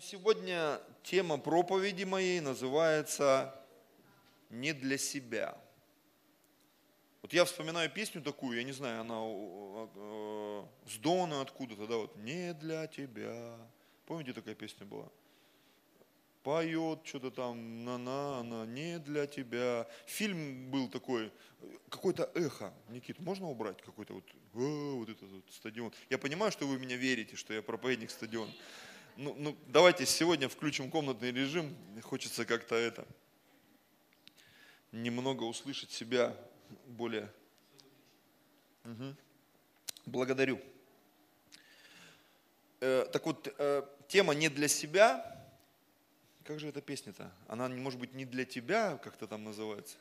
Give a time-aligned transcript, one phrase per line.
[0.00, 3.52] Сегодня тема проповеди моей называется
[4.48, 5.58] «Не для себя».
[7.20, 9.18] Вот я вспоминаю песню такую, я не знаю, она
[9.96, 13.56] э, с Дона откуда-то, да, вот «Не для тебя».
[14.06, 15.08] Помните, такая песня была?
[16.44, 19.88] Поет что-то там, на-на, на, не для тебя.
[20.06, 21.32] Фильм был такой,
[21.88, 22.72] какое-то эхо.
[22.90, 24.24] Никит, можно убрать какой-то вот,
[24.54, 25.92] о, вот этот вот стадион?
[26.08, 28.52] Я понимаю, что вы меня верите, что я проповедник стадиона.
[29.20, 31.76] Ну, ну, давайте сегодня включим комнатный режим.
[32.02, 33.04] Хочется как-то это,
[34.92, 36.36] немного услышать себя
[36.86, 37.28] более.
[38.84, 39.16] Угу.
[40.06, 40.60] Благодарю.
[42.78, 45.44] Э, так вот, э, тема не для себя.
[46.44, 47.32] Как же эта песня-то?
[47.48, 49.96] Она, может быть, не для тебя, как-то там называется.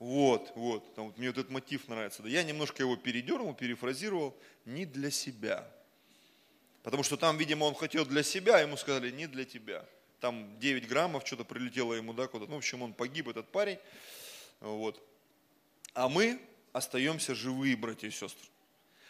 [0.00, 2.24] Вот, вот, там, вот мне вот этот мотив нравится.
[2.24, 4.36] Да, я немножко его передернул, перефразировал.
[4.64, 5.72] Не для себя.
[6.86, 9.84] Потому что там, видимо, он хотел для себя, ему сказали, не для тебя.
[10.20, 12.48] Там 9 граммов что-то прилетело ему, да, куда-то.
[12.48, 13.80] Ну, в общем, он погиб, этот парень.
[14.60, 15.02] Вот.
[15.94, 16.40] А мы
[16.72, 18.48] остаемся живые, братья и сестры.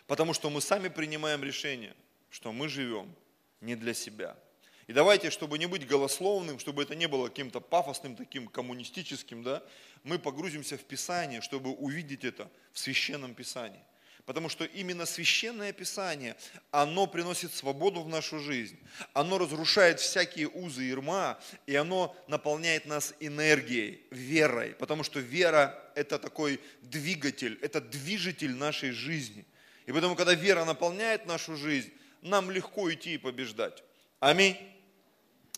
[0.06, 1.94] Потому что мы сами принимаем решение,
[2.30, 3.14] что мы живем
[3.60, 4.38] не для себя.
[4.86, 9.62] И давайте, чтобы не быть голословным, чтобы это не было каким-то пафосным, таким коммунистическим, да,
[10.02, 13.82] мы погрузимся в Писание, чтобы увидеть это в Священном Писании.
[14.26, 16.36] Потому что именно священное писание,
[16.72, 18.76] оно приносит свободу в нашу жизнь.
[19.12, 24.74] Оно разрушает всякие узы и рма, и оно наполняет нас энергией, верой.
[24.74, 29.46] Потому что вера– это такой двигатель, это движитель нашей жизни.
[29.86, 33.84] И поэтому, когда вера наполняет нашу жизнь, нам легко идти и побеждать.
[34.18, 34.56] Аминь.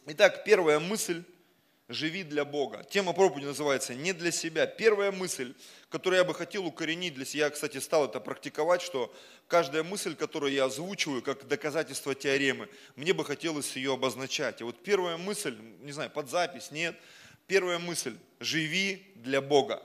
[0.05, 1.25] Итак, первая мысль–
[1.89, 2.85] живи для Бога.
[2.85, 4.67] Тема проповеди называется «Не для себя».
[4.67, 5.55] Первая мысль,
[5.89, 9.15] которую я бы хотел укоренить для себя, я, кстати, стал это практиковать, что
[9.47, 14.61] каждая мысль, которую я озвучиваю как доказательство теоремы, мне бы хотелось ее обозначать.
[14.61, 16.95] И вот первая мысль, не знаю, под запись, нет,
[17.47, 19.83] первая мысль– живи для Бога.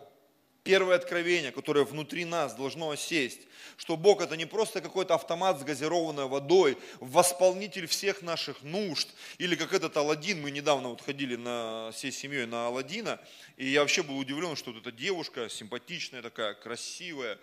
[0.64, 3.42] Первое откровение, которое внутри нас должно осесть,
[3.76, 9.10] что Бог это не просто какой-то автомат с газированной водой, восполнитель всех наших нужд,
[9.40, 13.20] или как этот Алладин, мы недавно вот ходили на, всей семьей на Алладина,
[13.58, 17.38] и я вообще был удивлен, что вот эта девушка симпатичная такая, красивая,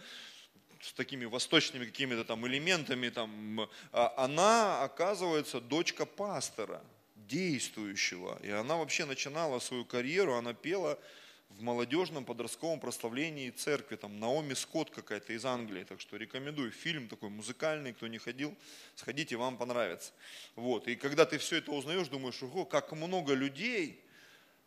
[0.80, 6.82] с такими восточными какими-то там элементами, там, а она оказывается дочка пастора,
[7.16, 10.98] действующего, и она вообще начинала свою карьеру, она пела
[11.50, 17.08] в молодежном подростковом прославлении церкви, там Наоми Скотт какая-то из Англии, так что рекомендую, фильм
[17.08, 18.56] такой музыкальный, кто не ходил,
[18.94, 20.12] сходите, вам понравится.
[20.56, 20.86] Вот.
[20.88, 24.02] И когда ты все это узнаешь, думаешь, ого, как много людей,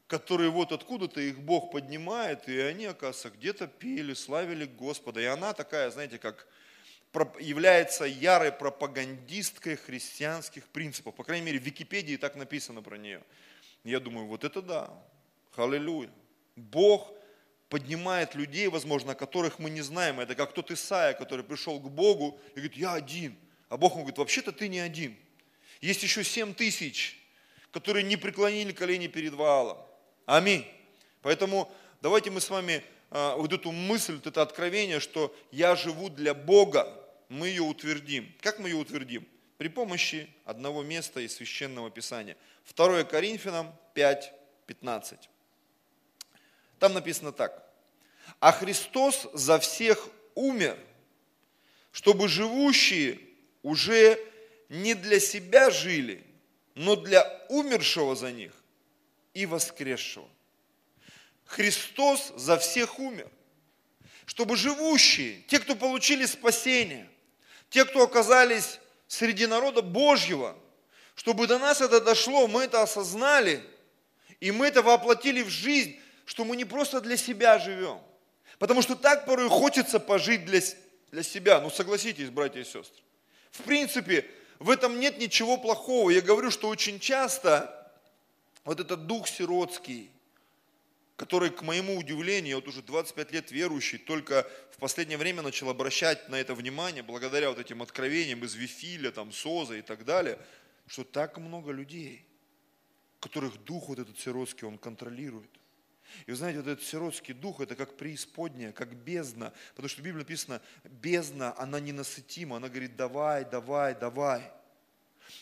[0.08, 5.22] которые вот откуда-то их Бог поднимает, и они, оказывается, где-то пели, славили Господа.
[5.22, 6.48] И она такая, знаете, как
[7.40, 11.16] является ярой пропагандисткой христианских принципов.
[11.16, 13.24] По крайней мере, в Википедии так написано про нее.
[13.84, 14.94] Я думаю, вот это да,
[15.52, 16.10] халилюя.
[16.56, 17.14] Бог
[17.70, 20.20] поднимает людей, возможно, которых мы не знаем.
[20.20, 23.36] Это как тот Исаия, который пришел к Богу и говорит, я один.
[23.70, 25.18] А Бог ему говорит, вообще-то ты не один.
[25.82, 27.20] Есть еще семь тысяч,
[27.72, 29.80] которые не преклонили колени перед Ваалом.
[30.26, 30.66] Аминь.
[31.22, 31.72] Поэтому
[32.02, 36.34] давайте мы с вами а, вот эту мысль, вот это откровение, что я живу для
[36.34, 36.88] Бога,
[37.30, 38.32] мы ее утвердим.
[38.42, 39.28] Как мы ее утвердим?
[39.58, 42.38] При помощи одного места из Священного Писания.
[42.76, 44.34] 2 Коринфянам 5,
[44.68, 45.30] 15.
[46.84, 47.64] Там написано так.
[48.42, 50.06] А Христос за всех
[50.36, 50.78] умер,
[51.94, 53.22] чтобы живущие
[53.62, 54.20] уже
[54.68, 56.28] не для себя жили,
[56.76, 58.52] но для умершего за них
[59.34, 60.28] и воскресшего.
[61.46, 63.32] Христос за всех умер,
[64.26, 67.10] чтобы живущие, те, кто получили спасение,
[67.70, 70.54] те, кто оказались среди народа Божьего,
[71.16, 73.64] чтобы до нас это дошло, мы это осознали,
[74.42, 78.00] и мы это воплотили в жизнь, что мы не просто для себя живем.
[78.60, 80.60] Потому что так порой хочется пожить для,
[81.12, 81.60] для себя.
[81.60, 83.04] Ну согласитесь, братья и сестры.
[83.52, 84.26] В принципе,
[84.60, 86.10] в этом нет ничего плохого.
[86.10, 87.92] Я говорю, что очень часто
[88.64, 90.10] вот этот дух сиротский,
[91.16, 96.30] который, к моему удивлению, вот уже 25 лет верующий, только в последнее время начал обращать
[96.30, 100.40] на это внимание, благодаря вот этим откровениям из Вифиля, там, Соза и так далее,
[100.88, 102.26] что так много людей,
[103.20, 105.50] которых дух вот этот сиротский, он контролирует.
[106.26, 109.54] И вы знаете, вот этот сиротский дух, это как преисподняя, как бездна.
[109.72, 112.58] Потому что в Библии написано, бездна, она ненасытима.
[112.58, 114.52] Она говорит, давай, давай, давай.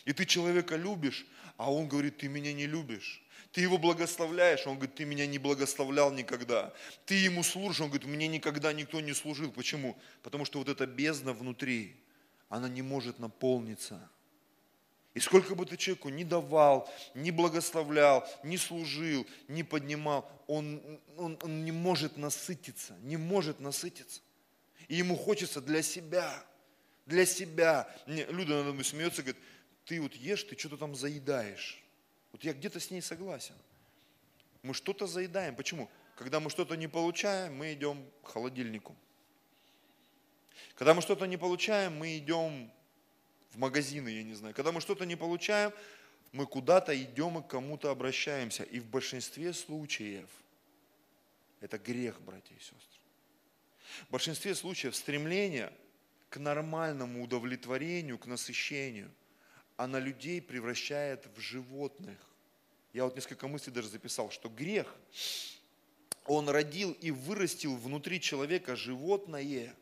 [0.04, 1.26] И ты человека любишь,
[1.56, 3.22] а он говорит, ты меня не любишь.
[3.52, 6.72] Ты его благословляешь, он говорит, ты меня не благословлял никогда.
[7.04, 9.52] Ты ему служишь, он говорит, мне никогда никто не служил.
[9.52, 9.98] Почему?
[10.22, 11.94] Потому что вот эта бездна внутри,
[12.48, 14.08] она не может наполниться.
[15.14, 21.38] И сколько бы ты человеку не давал, не благословлял, не служил, не поднимал, он, он,
[21.42, 24.22] он не может насытиться, не может насытиться.
[24.88, 26.44] И ему хочется для себя,
[27.06, 27.94] для себя.
[28.06, 29.42] Люда надо мной смеется, говорит,
[29.84, 31.82] ты вот ешь, ты что-то там заедаешь.
[32.32, 33.54] Вот я где-то с ней согласен.
[34.62, 35.56] Мы что-то заедаем.
[35.56, 35.90] Почему?
[36.16, 38.96] Когда мы что-то не получаем, мы идем к холодильнику.
[40.74, 42.70] Когда мы что-то не получаем, мы идем
[43.52, 44.54] в магазины, я не знаю.
[44.54, 45.72] Когда мы что-то не получаем,
[46.32, 48.62] мы куда-то идем и к кому-то обращаемся.
[48.64, 50.28] И в большинстве случаев
[51.60, 52.78] это грех, братья и сестры.
[54.08, 55.72] В большинстве случаев стремление
[56.30, 59.10] к нормальному удовлетворению, к насыщению,
[59.76, 62.18] она людей превращает в животных.
[62.94, 64.94] Я вот несколько мыслей даже записал, что грех,
[66.24, 69.74] он родил и вырастил внутри человека животное–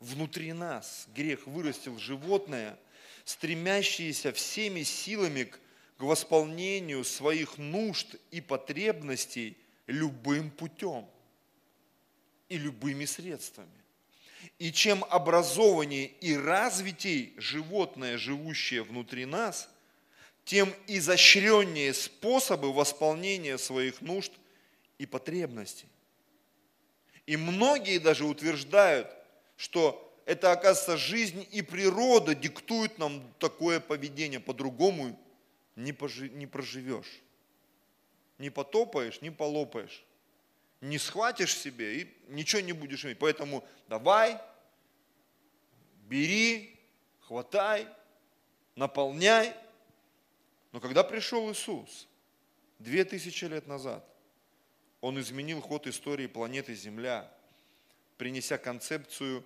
[0.00, 1.06] внутри нас.
[1.14, 2.78] Грех вырастил животное,
[3.24, 5.60] стремящееся всеми силами к,
[5.98, 9.56] к восполнению своих нужд и потребностей
[9.86, 11.06] любым путем
[12.48, 13.68] и любыми средствами.
[14.58, 19.68] И чем образованнее и развитей животное, живущее внутри нас,
[20.44, 24.32] тем изощреннее способы восполнения своих нужд
[24.98, 25.86] и потребностей.
[27.26, 29.06] И многие даже утверждают,
[29.60, 34.40] что это, оказывается, жизнь и природа диктуют нам такое поведение.
[34.40, 35.20] По-другому
[35.76, 37.20] не, пожи, не проживешь.
[38.38, 40.02] Не потопаешь, не полопаешь.
[40.80, 43.18] Не схватишь себе и ничего не будешь иметь.
[43.18, 44.40] Поэтому давай,
[46.08, 46.80] бери,
[47.20, 47.86] хватай,
[48.76, 49.52] наполняй.
[50.72, 52.08] Но когда пришел Иисус,
[52.78, 54.08] две тысячи лет назад,
[55.02, 57.30] Он изменил ход истории планеты Земля–
[58.20, 59.42] принеся концепцию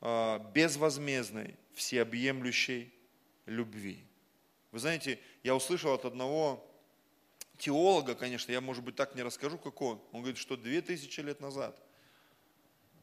[0.00, 2.94] а, безвозмездной, всеобъемлющей
[3.46, 3.98] любви.
[4.70, 6.64] Вы знаете, я услышал от одного
[7.58, 10.00] теолога, конечно, я, может быть, так не расскажу, как он.
[10.12, 11.82] Он говорит, что две тысячи лет назад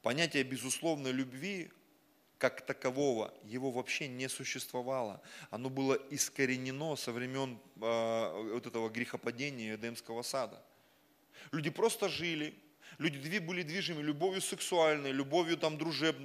[0.02, 1.70] понятие безусловной любви
[2.38, 5.22] как такового, его вообще не существовало.
[5.50, 10.64] Оно было искоренено со времен э, вот этого грехопадения Эдемского сада.
[11.52, 12.58] Люди просто жили,
[13.00, 16.16] Люди были движимы любовью сексуальной, любовью там дружеб,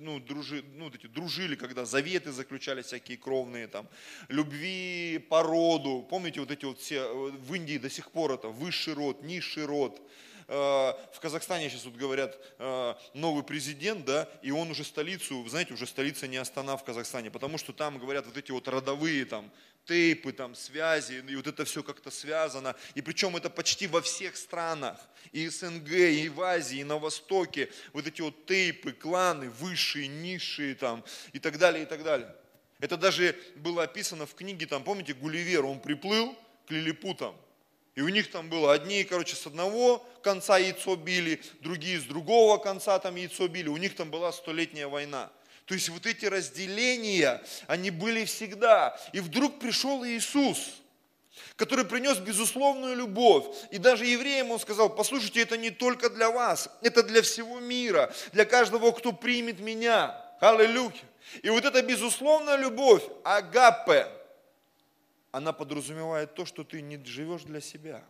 [0.00, 3.88] ну, дружи, ну, эти, дружили, когда заветы заключали всякие кровные, там,
[4.28, 6.06] любви по роду.
[6.08, 9.64] Помните вот эти вот все, э, в Индии до сих пор это высший род, низший
[9.64, 10.00] род.
[10.48, 15.74] Э, в Казахстане сейчас вот говорят э, новый президент, да, и он уже столицу, знаете,
[15.74, 19.50] уже столица не Астана в Казахстане, потому что там говорят вот эти вот родовые там
[19.86, 22.74] тейпы, там, связи, и вот это все как-то связано.
[22.94, 24.98] И причем это почти во всех странах,
[25.32, 30.74] и СНГ, и в Азии, и на Востоке, вот эти вот тейпы, кланы, высшие, низшие
[30.74, 32.34] там, и так далее, и так далее.
[32.80, 36.36] Это даже было описано в книге, там, помните, Гулливер, он приплыл
[36.66, 37.36] к лилипутам,
[37.94, 42.58] и у них там было одни, короче, с одного конца яйцо били, другие с другого
[42.58, 43.68] конца там яйцо били.
[43.68, 45.30] У них там была столетняя война.
[45.66, 48.98] То есть вот эти разделения, они были всегда.
[49.12, 50.58] И вдруг пришел Иисус,
[51.56, 53.44] который принес безусловную любовь.
[53.70, 58.12] И даже евреям он сказал, послушайте, это не только для вас, это для всего мира,
[58.32, 60.20] для каждого, кто примет меня.
[60.40, 60.92] Аллилуйя.
[61.42, 64.08] И вот эта безусловная любовь, агапе,
[65.34, 68.04] она подразумевает то, что ты не живешь для себя,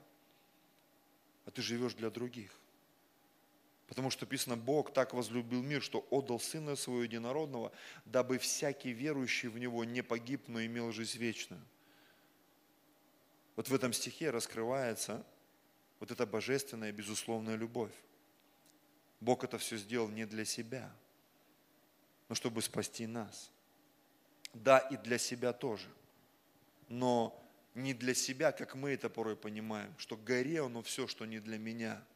[1.46, 2.52] а ты живешь для других.
[3.87, 7.72] Потому что написано, Бог так возлюбил мир, что отдал Сына Своего Единородного,
[8.04, 11.62] дабы всякий верующий в Него не погиб, но имел жизнь вечную.
[13.56, 15.25] Вот в этом стихе раскрывается
[16.00, 17.94] вот эта божественная, безусловная любовь.
[19.20, 20.94] Бог это все сделал не для себя,
[22.28, 23.50] но чтобы спасти нас.
[24.52, 25.88] Да, и для себя тоже.
[26.88, 27.40] Но
[27.74, 31.58] не для себя, как мы это порой понимаем, что горе оно все, что не для
[31.58, 32.02] меня–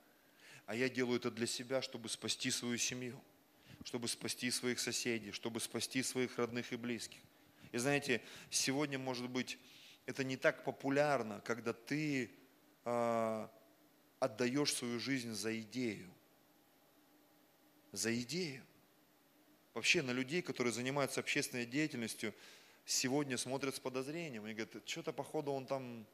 [0.68, 3.18] а я делаю это для себя, чтобы спасти свою семью,
[3.84, 7.20] чтобы спасти своих соседей, чтобы спасти своих родных и близких.
[7.72, 8.20] И знаете,
[8.50, 9.58] сегодня, может быть,
[10.04, 12.30] это не так популярно, когда ты
[12.84, 13.48] э,
[14.20, 16.12] отдаешь свою жизнь за идею.
[17.92, 18.62] За идею.
[19.72, 22.34] Вообще на людей, которые занимаются общественной деятельностью,
[22.90, 26.06] сегодня смотрят с подозрением и говорят, что-то походу он там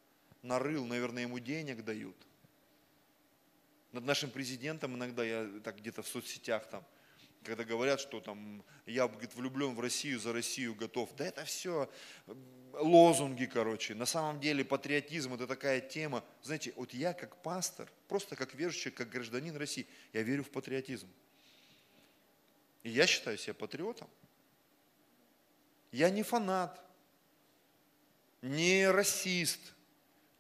[0.43, 2.17] нарыл, наверное, ему денег дают–
[3.95, 6.85] над нашим президентом иногда, я так где-то в соцсетях там,
[7.45, 11.15] когда говорят, что там я говорит, влюблен в Россию, за Россию готов.
[11.17, 11.89] Да это все
[12.73, 13.95] лозунги, короче.
[13.95, 16.25] На самом деле патриотизм это такая тема.
[16.43, 21.09] Знаете, вот я как пастор, просто как верующий, как гражданин России, я верю в патриотизм.
[22.83, 24.11] И я считаю себя патриотом.
[25.95, 26.81] Я не фанат.
[28.43, 29.61] не расист,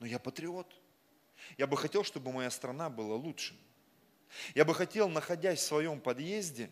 [0.00, 0.66] но я патриот.
[1.56, 3.56] Я бы хотел, чтобы моя страна была лучше.
[4.56, 6.70] Я бы хотел, находясь в своем подъезде,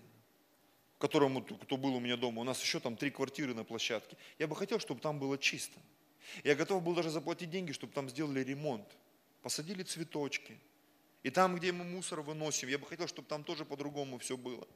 [0.98, 4.48] которому, кто был у меня дома, у нас еще там три квартиры на площадке, я
[4.48, 5.78] бы хотел, чтобы там было чисто.
[6.42, 8.88] Я готов был даже заплатить деньги, чтобы там сделали ремонт.
[9.42, 10.58] Посадили цветочки.
[11.22, 14.66] И там, где мы мусор выносим, я бы хотел, чтобы там тоже по-другому все было.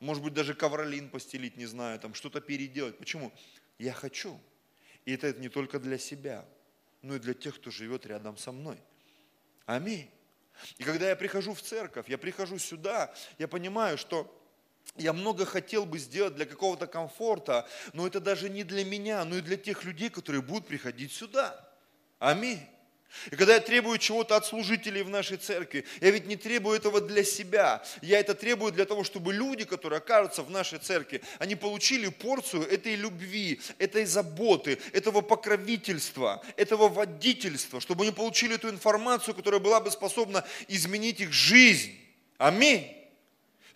[0.00, 2.98] Может быть, даже ковролин постелить, не знаю, там что-то переделать.
[2.98, 3.32] Почему?
[3.78, 4.38] Я хочу.
[5.04, 6.44] И это не только для себя,
[7.02, 8.78] но и для тех, кто живет рядом со мной.
[9.66, 10.10] Аминь.
[10.76, 14.34] И когда я прихожу в церковь, я прихожу сюда, я понимаю, что
[14.96, 19.36] я много хотел бы сделать для какого-то комфорта, но это даже не для меня, но
[19.36, 21.68] и для тех людей, которые будут приходить сюда.
[22.18, 22.60] Аминь.
[23.30, 27.00] И когда я требую чего-то от служителей в нашей церкви, я ведь не требую этого
[27.00, 27.82] для себя.
[28.02, 32.68] Я это требую для того, чтобы люди, которые окажутся в нашей церкви, они получили порцию
[32.68, 39.80] этой любви, этой заботы, этого покровительства, этого водительства, чтобы они получили эту информацию, которая была
[39.80, 41.98] бы способна изменить их жизнь.
[42.36, 42.97] Аминь.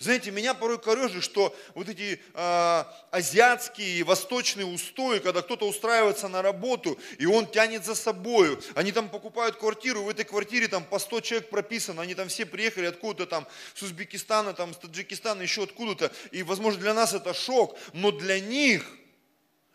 [0.03, 6.43] Знаете, меня порой корежит, что вот эти э, азиатские, восточные устои, когда кто-то устраивается на
[6.43, 10.99] работу, и он тянет за собою, они там покупают квартиру, в этой квартире там по
[10.99, 15.63] 100 человек прописано, они там все приехали откуда-то там, с Узбекистана, там, с Таджикистана, еще
[15.63, 18.85] откуда-то, и, возможно, для нас это шок, но для них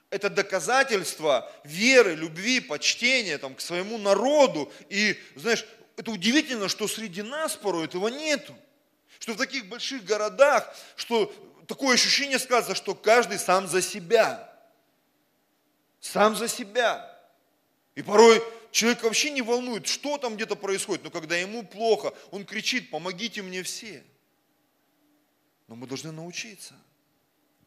[0.10, 4.69] это доказательство веры, любви, почтения там, к своему народу.
[4.89, 5.65] И, знаешь,
[5.96, 8.53] это удивительно, что среди нас порой этого нету.
[9.19, 11.33] Что в таких больших городах, что
[11.67, 14.53] такое ощущение сказано, что каждый сам за себя.
[16.00, 17.13] Сам за себя.
[17.95, 22.45] И порой человек вообще не волнует, что там где-то происходит, но когда ему плохо, он
[22.45, 24.03] кричит, помогите мне все.
[25.67, 26.75] Но мы должны научиться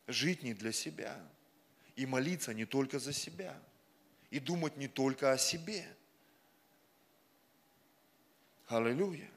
[0.07, 1.16] жить не для себя
[1.97, 3.61] и молиться не только за себя
[4.30, 5.87] и думать не только о себе.
[8.69, 9.28] Аллилуйя.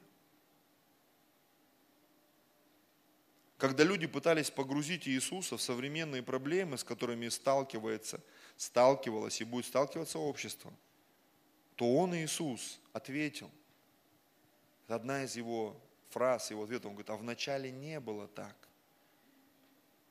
[3.63, 8.19] Когда люди пытались погрузить Иисуса в современные проблемы, с которыми сталкивается,
[8.57, 10.73] сталкивалось и будет сталкиваться общество,
[11.77, 13.49] то Он, Иисус, ответил.
[14.83, 15.79] Это одна из его
[16.09, 16.89] фраз, его ответа.
[16.89, 18.53] Он говорит, а вначале не было так.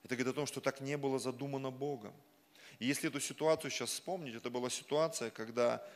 [0.02, 2.14] Это говорит о том, что так не было задумано Богом.
[2.78, 5.86] И если эту ситуацию сейчас вспомнить, это была ситуация, когда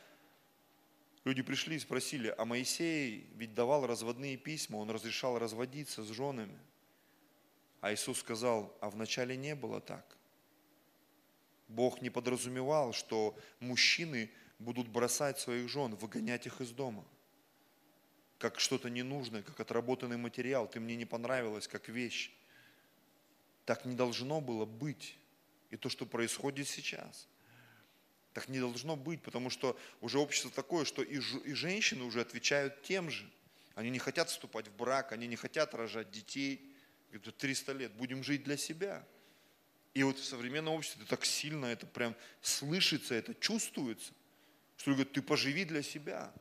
[1.23, 6.59] люди пришли и спросили, а Моисей ведь давал разводные письма, он разрешал разводиться с женами.
[7.87, 10.17] А Иисус сказал, а вначале не было так.
[11.69, 14.29] Бог не подразумевал, что мужчины
[14.59, 17.05] будут бросать своих жен, выгонять их из дома.
[18.39, 20.67] Как что-то ненужное, как отработанный материал.
[20.67, 22.29] Ты мне не понравилась, как вещь.
[23.63, 25.17] Так не должно было быть.
[25.69, 27.25] И то, что происходит сейчас.
[28.33, 32.81] Так не должно быть, потому что уже общество такое, что и, и женщины уже отвечают
[32.81, 33.31] тем же.
[33.75, 36.69] Они не хотят вступать в брак, они не хотят рожать детей–
[37.11, 39.05] Говорит, 300 лет, будем жить для себя.
[39.93, 44.13] И вот в современном обществе это так сильно, это прям слышится, это чувствуется,
[44.77, 46.31] что говорят, ты поживи для себя.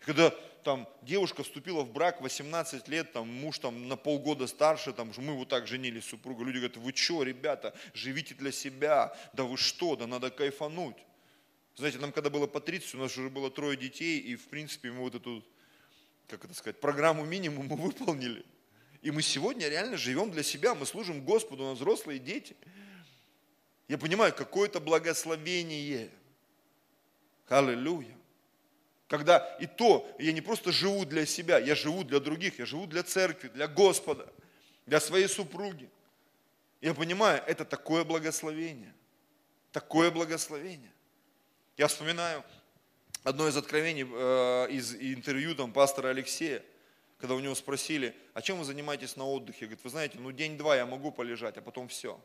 [0.00, 0.30] Когда
[0.64, 5.34] там девушка вступила в брак 18 лет, там муж там на полгода старше, там мы
[5.34, 9.96] вот так женились супруга, люди говорят, вы что, ребята, живите для себя, да вы что,
[9.96, 10.96] да надо кайфануть.
[11.76, 14.90] Знаете, нам когда было по 30, у нас уже было трое детей, и в принципе
[14.90, 15.44] мы вот эту,
[16.26, 18.44] как это сказать, программу минимум мы выполнили.
[19.02, 22.56] И мы сегодня реально живем для себя, мы служим Господу, у нас взрослые дети.
[23.86, 26.10] Я понимаю, какое это благословение.
[27.48, 28.14] Аллилуйя.
[29.06, 32.86] Когда и то, я не просто живу для себя, я живу для других, я живу
[32.86, 34.30] для церкви, для Господа,
[34.84, 35.88] для своей супруги.
[36.82, 38.94] Я понимаю, это такое благословение.
[39.72, 40.92] Такое благословение.
[41.78, 42.44] Я вспоминаю
[43.22, 46.62] одно из откровений э, из интервью там, пастора Алексея
[47.18, 49.66] когда у него спросили, а чем вы занимаетесь на отдыхе?
[49.66, 52.20] Говорит, вы знаете, ну день-два я могу полежать, а потом все.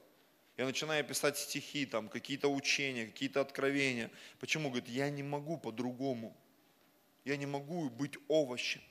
[0.55, 4.11] Я начинаю писать стихи, там, какие-то учения, какие-то откровения.
[4.39, 4.69] Почему?
[4.69, 6.37] Говорит, я не могу по-другому.
[7.25, 8.81] Я не могу быть овощем.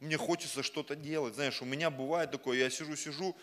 [0.00, 1.34] Мне хочется что-то делать.
[1.34, 3.34] Знаешь, у меня бывает такое, я сижу-сижу,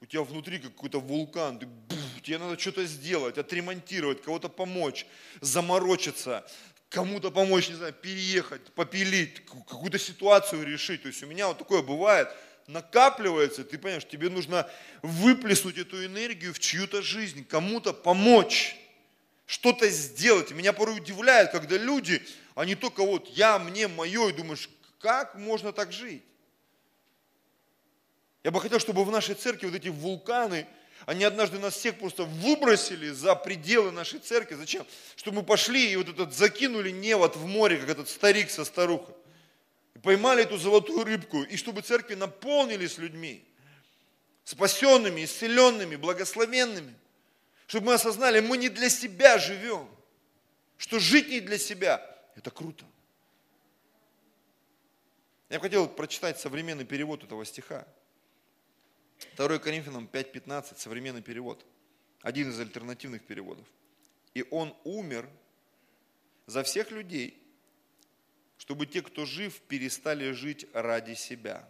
[0.00, 5.06] у тебя внутри какой-то вулкан, ты, бух, тебе надо что-то сделать, отремонтировать, кого-то помочь,
[5.42, 6.46] заморочиться,
[6.90, 11.02] кому-то помочь, не знаю, переехать, попилить, какую-то ситуацию решить.
[11.02, 12.28] То есть у меня вот такое бывает,
[12.66, 14.68] накапливается, ты понимаешь, тебе нужно
[15.02, 18.76] выплеснуть эту энергию в чью-то жизнь, кому-то помочь,
[19.46, 20.50] что-то сделать.
[20.50, 22.22] Меня порой удивляет, когда люди,
[22.56, 24.68] они только вот я, мне, мое, и думаешь,
[24.98, 26.24] как можно так жить?
[28.42, 30.66] Я бы хотел, чтобы в нашей церкви вот эти вулканы,
[31.06, 34.54] Они однажды нас всех просто выбросили за пределы нашей церкви.
[34.54, 34.86] Зачем?
[35.16, 39.14] Чтобы мы пошли и вот этот закинули невод в море, как этот старик со старухой.
[40.02, 41.42] Поймали эту золотую рыбку.
[41.42, 43.44] И чтобы церкви наполнились людьми.
[44.44, 46.94] Спасенными, исцеленными, благословенными.
[47.66, 49.88] Чтобы мы осознали, мы не для себя живем.
[50.76, 52.04] Что жить не для себя,
[52.34, 52.84] это круто.
[55.50, 57.86] Я бы хотел прочитать современный перевод этого стиха.
[59.36, 61.64] 2 Коринфянам 5.15, современный перевод.
[62.22, 63.66] Один из альтернативных переводов.
[64.34, 65.28] И он умер
[66.46, 67.42] за всех людей,
[68.58, 71.68] чтобы те, кто жив, перестали жить ради себя.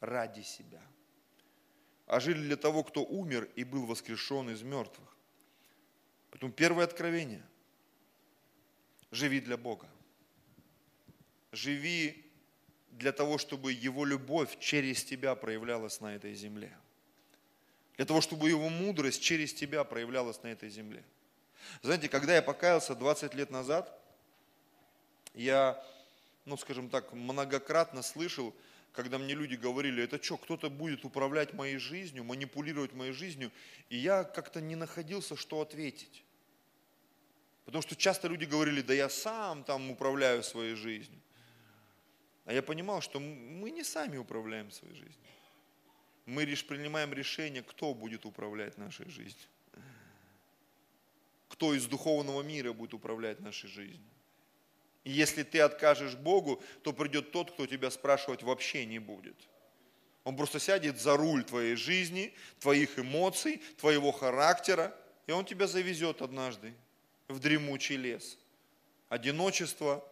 [0.00, 0.82] Ради себя.
[2.06, 5.16] А жили для того, кто умер и был воскрешен из мертвых.
[6.30, 7.42] Поэтому первое откровение.
[9.10, 9.88] Живи для Бога.
[11.52, 12.25] Живи
[12.98, 16.76] для того, чтобы Его любовь через тебя проявлялась на этой земле.
[17.96, 21.02] Для того, чтобы Его мудрость через тебя проявлялась на этой земле.
[21.82, 23.92] Знаете, когда я покаялся 20 лет назад,
[25.34, 25.82] я,
[26.44, 28.54] ну скажем так, многократно слышал,
[28.92, 33.52] когда мне люди говорили, это что, кто-то будет управлять моей жизнью, манипулировать моей жизнью,
[33.90, 36.24] и я как-то не находился, что ответить.
[37.66, 41.20] Потому что часто люди говорили, да я сам там управляю своей жизнью.
[42.46, 45.30] А я понимал, что мы не сами управляем своей жизнью.
[46.26, 49.48] Мы лишь принимаем решение, кто будет управлять нашей жизнью.
[51.48, 54.10] Кто из духовного мира будет управлять нашей жизнью.
[55.02, 59.36] И если ты откажешь Богу, то придет тот, кто тебя спрашивать вообще не будет.
[60.24, 66.22] Он просто сядет за руль твоей жизни, твоих эмоций, твоего характера, и он тебя завезет
[66.22, 66.74] однажды
[67.28, 68.38] в дремучий лес.
[69.08, 70.04] Одиночество,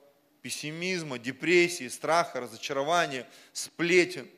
[0.45, 4.29] пессимизма, депрессии, страха, разочарования, сплетен,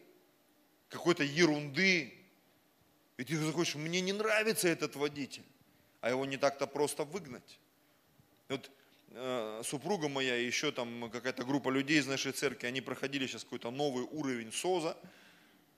[0.89, 2.15] какой-то ерунды.
[3.17, 5.43] И ты заходишь, мне не нравится этот водитель,
[6.01, 7.59] а его не так-то просто выгнать.
[8.49, 8.71] вот
[9.11, 13.43] э, супруга моя и еще там какая-то группа людей из нашей церкви, они проходили сейчас
[13.43, 14.97] какой-то новый уровень СОЗа,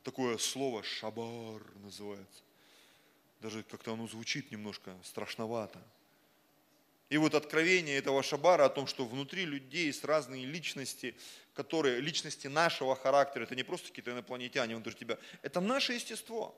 [0.02, 2.42] такое слово шабар называется.
[3.40, 5.80] Даже как-то оно звучит немножко страшновато.
[7.10, 11.14] И вот откровение этого Шабара о том, что внутри людей есть разные личности,
[11.54, 16.54] которые, личности нашего характера, это не просто какие-то инопланетяне внутри тебя, это наше естество,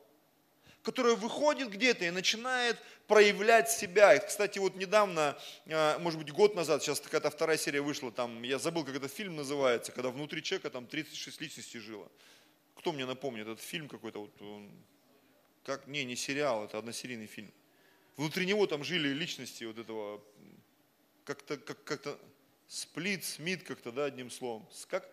[0.82, 4.14] которое выходит где-то и начинает проявлять себя.
[4.14, 8.42] И, кстати, вот недавно, а, может быть, год назад, сейчас какая-то вторая серия вышла, там,
[8.42, 12.10] я забыл, как этот фильм называется, когда внутри человека там 36 личностей жило.
[12.74, 14.70] Кто мне напомнит, этот фильм какой-то, вот, он,
[15.64, 17.52] как, не, не сериал, это односерийный фильм.
[18.16, 20.22] Внутри него там жили личности вот этого,
[21.30, 22.18] как-то, как, как-то,
[22.66, 24.66] сплит, смит как-то, да, одним словом.
[24.88, 25.08] Как?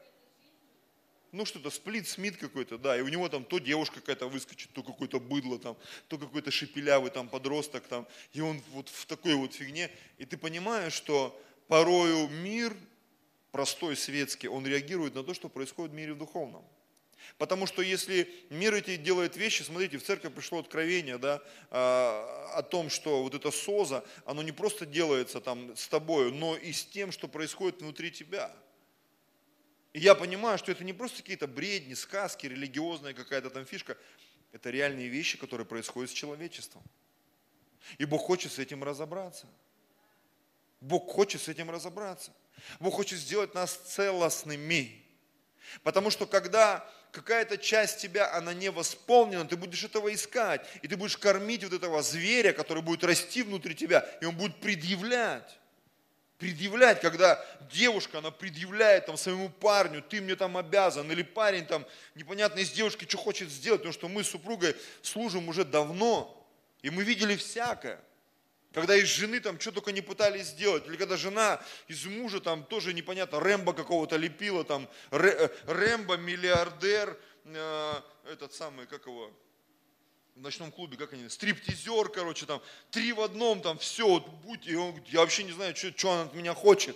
[1.32, 4.82] Ну что-то, сплит, смит какой-то, да, и у него там то девушка какая-то выскочит, то
[4.82, 5.77] какое-то быдло там,
[6.08, 9.91] то какой-то шепелявый там подросток там, и он вот в такой вот фигне.
[10.17, 12.75] И ты понимаешь, что порою мир
[13.51, 16.65] простой, светский, он реагирует на то, что происходит в мире духовном.
[17.38, 22.63] Потому что если мир эти делает вещи, смотрите, в церковь пришло откровение да, а, о
[22.63, 26.86] том, что вот это соза, оно не просто делается там с тобой, но и с
[26.86, 28.51] тем, что происходит внутри тебя.
[29.93, 33.97] И я понимаю, что это не просто какие-то бредни, сказки, религиозная какая-то там фишка.
[34.51, 36.84] Это реальные вещи, которые происходят с человечеством.
[37.97, 39.47] И Бог хочет с этим разобраться.
[40.82, 42.32] Бог хочет с этим разобраться.
[42.80, 45.03] Бог хочет сделать нас целостными.
[45.84, 50.98] Потому что когда какая-то часть тебя, она не восполнена, ты будешь этого искать, и ты
[50.98, 55.58] будешь кормить вот этого зверя, который будет расти внутри тебя, и он будет предъявлять.
[56.38, 61.86] Предъявлять, когда девушка, она предъявляет там своему парню, ты мне там обязан, или парень там
[62.13, 66.48] непонятно из девушки что хочет сделать, потому что мы с супругой служим уже давно,
[66.84, 68.00] и мы видели всякое.
[68.73, 70.86] Когда из жены там что только не пытались сделать.
[70.88, 77.17] Или когда жена из мужа там тоже непонятно, Рэмбо какого-то лепила, там э, Рэмбо, миллиардер,
[77.45, 77.93] э,
[78.32, 79.32] этот самый, как его,
[80.36, 84.67] в ночном клубе, как они, стриптизер, короче, там, три в одном, там, все, вот, будь,
[84.67, 86.95] и он, я вообще не знаю, что, что она от меня хочет.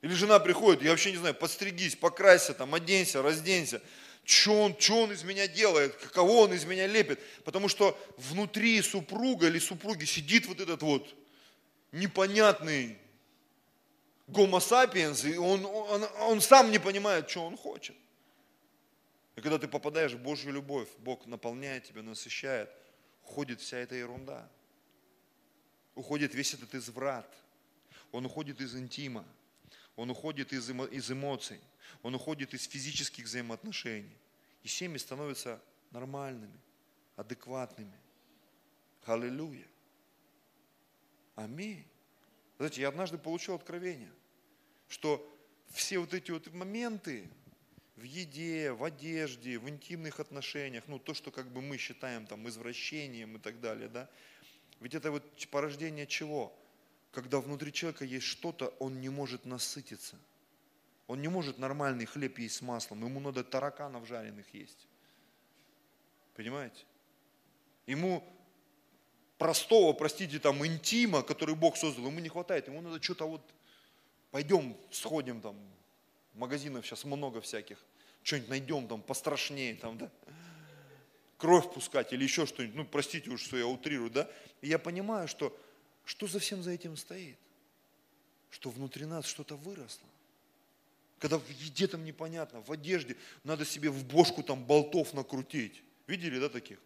[0.00, 3.82] Или жена приходит, я вообще не знаю, подстригись, покрасься, там, оденься, разденься
[4.24, 7.20] что он, что он из меня делает, кого он из меня лепит.
[7.44, 11.14] Потому что внутри супруга или супруги сидит вот этот вот
[11.90, 12.98] непонятный
[14.28, 17.96] гомо сапиенс, и он, он, он сам не понимает, что он хочет.
[19.36, 22.70] И когда ты попадаешь в Божью любовь, Бог наполняет тебя, насыщает,
[23.24, 24.48] уходит вся эта ерунда.
[25.94, 27.30] Уходит весь этот изврат.
[28.12, 29.24] Он уходит из интима.
[30.02, 31.60] Он уходит из, эмо, из эмоций
[32.02, 34.16] он уходит из физических взаимоотношений.
[34.64, 35.62] И семьи становятся
[35.92, 36.58] нормальными,
[37.14, 37.96] адекватными.
[39.04, 39.68] Аллилуйя.
[41.36, 41.84] Аминь.
[42.58, 44.10] Знаете, я однажды получил откровение,
[44.88, 45.24] что
[45.70, 47.28] все вот эти вот моменты
[47.94, 52.48] в еде, в одежде, в интимных отношениях, ну то, что как бы мы считаем там
[52.48, 54.10] извращением и так далее, да,
[54.80, 56.52] ведь это вот порождение чего?
[57.12, 60.16] Когда внутри человека есть что-то, он не может насытиться.
[61.06, 64.88] Он не может нормальный хлеб есть с маслом, ему надо тараканов жареных есть.
[66.34, 66.84] Понимаете?
[67.86, 68.24] Ему
[69.36, 73.42] простого, простите, там, интима, который Бог создал, ему не хватает, ему надо что-то вот,
[74.30, 75.56] пойдем, сходим там,
[76.34, 77.78] магазинов сейчас много всяких,
[78.22, 80.10] что-нибудь найдем там пострашнее, там, да,
[81.36, 85.26] кровь пускать или еще что-нибудь, ну, простите уж, что я утрирую, да, и я понимаю,
[85.26, 85.54] что,
[86.04, 87.38] что за всем за этим стоит,
[88.50, 90.08] что внутри нас что-то выросло,
[91.18, 96.38] когда в еде там непонятно, в одежде надо себе в бошку там болтов накрутить, видели,
[96.38, 96.78] да, таких?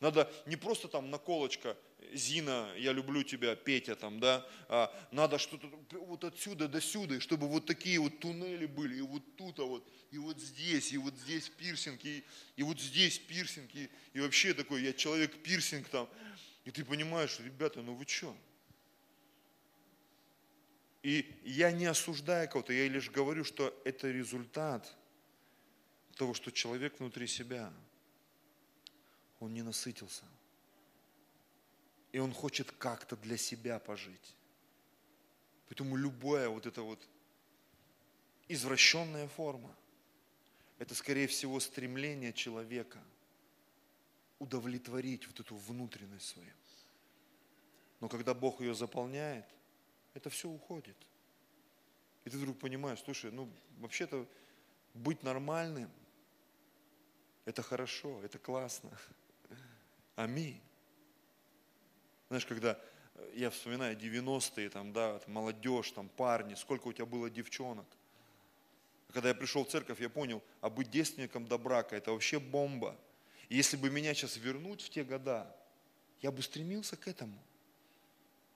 [0.00, 1.76] Надо не просто там наколочка,
[2.12, 7.46] Зина, я люблю тебя, Петя там, да, а надо что-то вот отсюда до сюда, чтобы
[7.48, 11.14] вот такие вот туннели были, и вот тут, а вот, и вот здесь, и вот
[11.14, 12.24] здесь пирсинг, и,
[12.56, 16.08] и вот здесь пирсинг, и, и вообще такой, я человек пирсинг там.
[16.64, 18.34] И ты понимаешь, ребята, ну вы что?
[21.02, 24.96] И я не осуждаю кого-то, я лишь говорю, что это результат
[26.16, 27.72] того, что человек внутри себя–
[29.40, 30.24] он не насытился.
[32.12, 34.36] И он хочет как-то для себя пожить.
[35.68, 37.00] Поэтому любая вот эта вот
[38.48, 39.74] извращенная форма,
[40.78, 42.98] это скорее всего стремление человека
[44.38, 46.50] удовлетворить вот эту внутренность свою.
[48.00, 49.44] Но когда Бог ее заполняет,
[50.14, 50.96] это все уходит.
[52.24, 54.26] И ты вдруг понимаешь, слушай, ну вообще-то
[54.94, 55.90] быть нормальным,
[57.44, 58.90] это хорошо, это классно.
[60.16, 60.60] Аминь.
[62.28, 62.78] Знаешь, когда
[63.34, 67.86] я вспоминаю 90-е, там, да, молодежь, там, парни, сколько у тебя было девчонок.
[69.12, 72.96] Когда я пришел в церковь, я понял, а быть девственником до брака– это вообще бомба.
[73.48, 75.52] И если бы меня сейчас вернуть в те года,
[76.20, 77.36] я бы стремился к этому.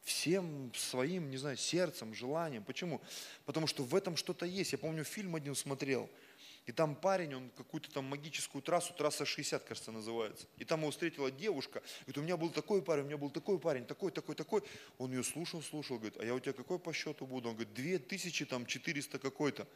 [0.04, 2.62] Всем своим, не знаю, сердцем, желанием.
[2.62, 3.00] Почему?
[3.44, 4.72] Потому что в этом что-то есть.
[4.72, 6.08] Я помню, фильм один смотрел–
[6.66, 10.46] и там парень, он какую-то там магическую трассу, трасса 60, кажется, называется.
[10.56, 11.82] И там его встретила девушка.
[12.00, 14.62] Говорит, у меня был такой парень, у меня был такой парень, такой, такой, такой.
[14.96, 17.50] Он ее слушал, слушал, говорит, а я у тебя какой по счету буду?
[17.50, 19.66] Он говорит, 2400 там 400 какой-то.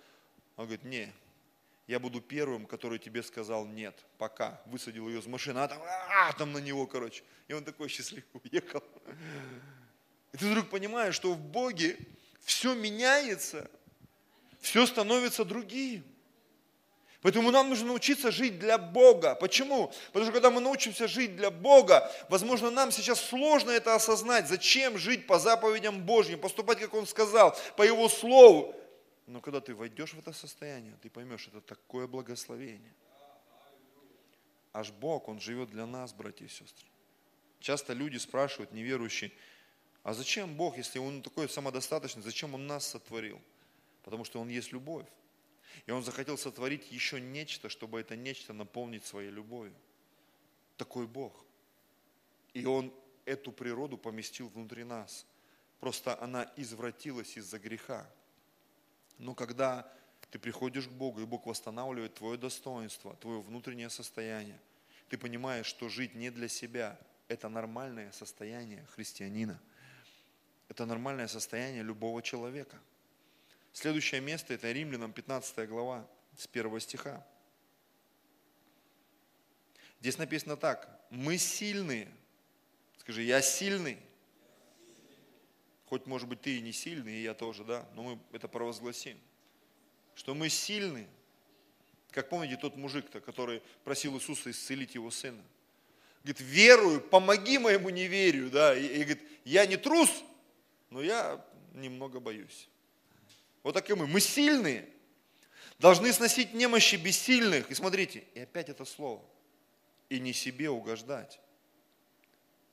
[0.57, 1.13] Он говорит, не,
[1.89, 4.63] я буду первым, который тебе сказал нет, пока.
[4.65, 7.23] Высадил ее из машины, а там, а, там на него, короче.
[7.49, 8.83] И он такой счастливый уехал.
[10.33, 11.99] И ты вдруг понимаешь, что в Боге
[12.41, 13.71] все меняется,
[14.61, 16.05] все становится другим.
[17.21, 19.35] Поэтому нам нужно научиться жить для Бога.
[19.35, 19.93] Почему?
[20.09, 24.47] Потому что когда мы научимся жить для Бога, возможно, нам сейчас сложно это осознать.
[24.47, 28.75] Зачем жить по заповедям Божьим, поступать, как Он сказал, по Его Слову.
[29.27, 32.95] Но когда ты войдешь в это состояние, ты поймешь, это такое благословение.
[34.73, 36.87] Аж Бог, Он живет для нас, братья и сестры.
[37.59, 39.33] Часто люди спрашивают, неверующие,
[40.03, 43.41] а зачем Бог, если Он такой самодостаточный, зачем Он нас сотворил?
[44.03, 45.07] Потому что Он есть любовь.
[45.87, 49.75] И он захотел сотворить еще нечто, чтобы это нечто наполнить своей любовью.
[50.77, 51.45] Такой Бог.
[52.55, 52.93] И он
[53.25, 55.27] эту природу поместил внутри нас.
[55.81, 58.09] Просто она извратилась из-за греха.
[59.19, 59.91] Но когда
[60.31, 64.61] ты приходишь к Богу, и Бог восстанавливает твое достоинство, твое внутреннее состояние,
[65.09, 69.61] ты понимаешь, что жить не для себя– это нормальное состояние христианина.
[70.69, 72.79] Это нормальное состояние любого человека–
[73.73, 76.05] Следующее место– это Римлянам 15 глава,
[76.37, 77.25] с 1 стиха.
[80.01, 81.01] Здесь написано так.
[81.11, 82.09] Мы сильные.
[82.99, 83.99] Скажи, я сильный.
[85.87, 89.17] Хоть, может быть, ты и не сильный, и я тоже, да, но мы это провозгласим.
[90.17, 91.07] Что мы сильны.
[92.11, 95.43] Как помните тот мужик-то, который просил Иисуса исцелить его сына.
[96.25, 98.77] Говорит, верую, помоги моему неверию, да.
[98.77, 100.11] И, и говорит, я не трус,
[100.91, 102.69] но я немного боюсь.
[103.63, 104.07] Вот так и мы.
[104.07, 104.89] Мы сильные.
[105.79, 107.71] Должны сносить немощи бессильных.
[107.71, 109.25] И смотрите, и опять это слово.
[110.09, 111.41] И не себе угождать.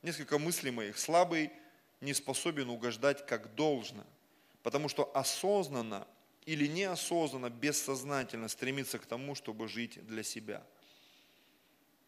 [0.02, 0.98] Несколько мыслей моих.
[0.98, 1.52] Слабый
[2.00, 4.04] не способен угождать как должно.
[4.62, 6.06] Потому что осознанно
[6.46, 10.64] или неосознанно, бессознательно стремится к тому, чтобы жить для себя.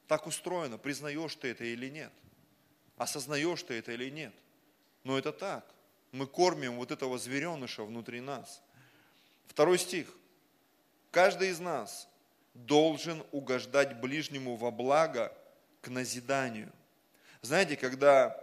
[0.06, 2.12] Так устроено, признаешь ты это или нет.
[2.96, 4.34] Осознаешь ты это или нет.
[5.04, 5.74] Но это так.
[6.12, 8.62] Мы кормим вот этого звереныша внутри нас–
[9.48, 10.06] Второй стих.
[11.10, 12.06] Каждый из нас
[12.54, 15.36] должен угождать ближнему во благо
[15.80, 16.72] к назиданию.
[17.42, 18.38] Знаете, когда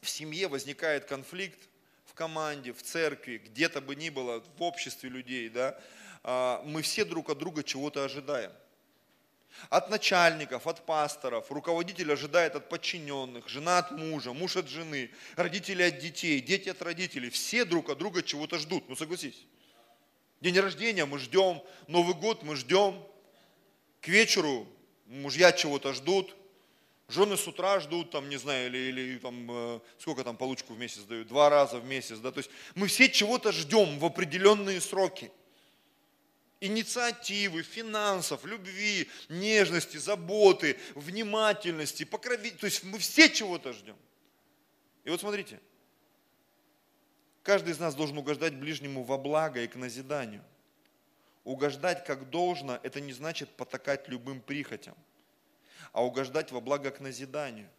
[0.00, 1.58] в семье возникает конфликт,
[2.04, 5.76] в команде, в церкви, где-то бы ни было, в обществе людей, да,
[6.22, 8.52] а, мы все друг от друга чего-то ожидаем.
[9.68, 15.82] От начальников, от пасторов, руководитель ожидает от подчиненных, жена от мужа, муж от жены, родители
[15.82, 17.30] от детей, дети от родителей.
[17.30, 19.46] Все друг от друга чего-то ждут, ну согласись.
[20.40, 23.02] День рождения мы ждем, Новый год мы ждем,
[24.00, 24.66] к вечеру
[25.06, 26.36] мужья чего-то ждут,
[27.08, 30.78] Жены с утра ждут, там, не знаю, или, или там, э, сколько там получку в
[30.78, 34.80] месяц дают, два раза в месяц, да, то есть мы все чего-то ждем в определенные
[34.80, 35.30] сроки.
[36.60, 43.96] Инициативы, финансов, любви, нежности, заботы, внимательности, покровительства, то есть мы все чего-то ждем.
[45.04, 45.60] И вот смотрите,
[47.42, 50.42] каждый из нас должен угождать ближнему во благо и к назиданию.
[51.44, 54.96] Угождать как должно, это не значит потакать любым прихотям
[55.96, 57.70] а угождать во благо к назиданию.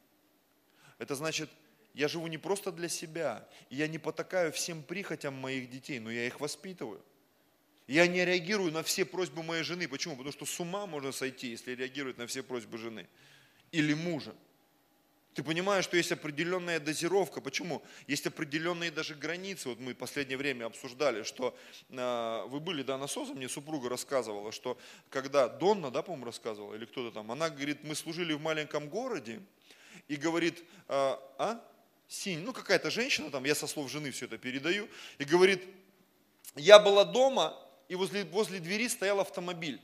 [0.97, 1.51] Это значит,
[1.93, 6.09] я живу не просто для себя, и я не потакаю всем прихотям моих детей, но
[6.09, 6.99] я их воспитываю.
[7.87, 9.87] Я не реагирую на все просьбы моей жены.
[9.87, 10.15] Почему?
[10.15, 13.07] Потому что с ума можно сойти, если реагировать на все просьбы жены
[13.71, 14.35] или мужа.
[15.33, 17.41] Ты понимаешь, что есть определенная дозировка.
[17.41, 17.83] Почему?
[18.07, 19.69] Есть определенные даже границы.
[19.69, 21.55] Вот мы в последнее время обсуждали, что
[21.89, 24.79] э, вы были, да, на СОЗа, мне супруга рассказывала, что
[25.11, 29.39] когда Донна, да, по-моему, рассказывала, или кто-то там, она говорит, мы служили в маленьком городе,
[30.07, 31.63] и говорит, э, а,
[32.07, 34.87] Синь, ну какая-то женщина там, я со слов жены все это передаю,
[35.19, 35.63] и говорит,
[36.55, 37.55] я была дома,
[37.89, 39.81] и возле, возле двери стоял автомобиль.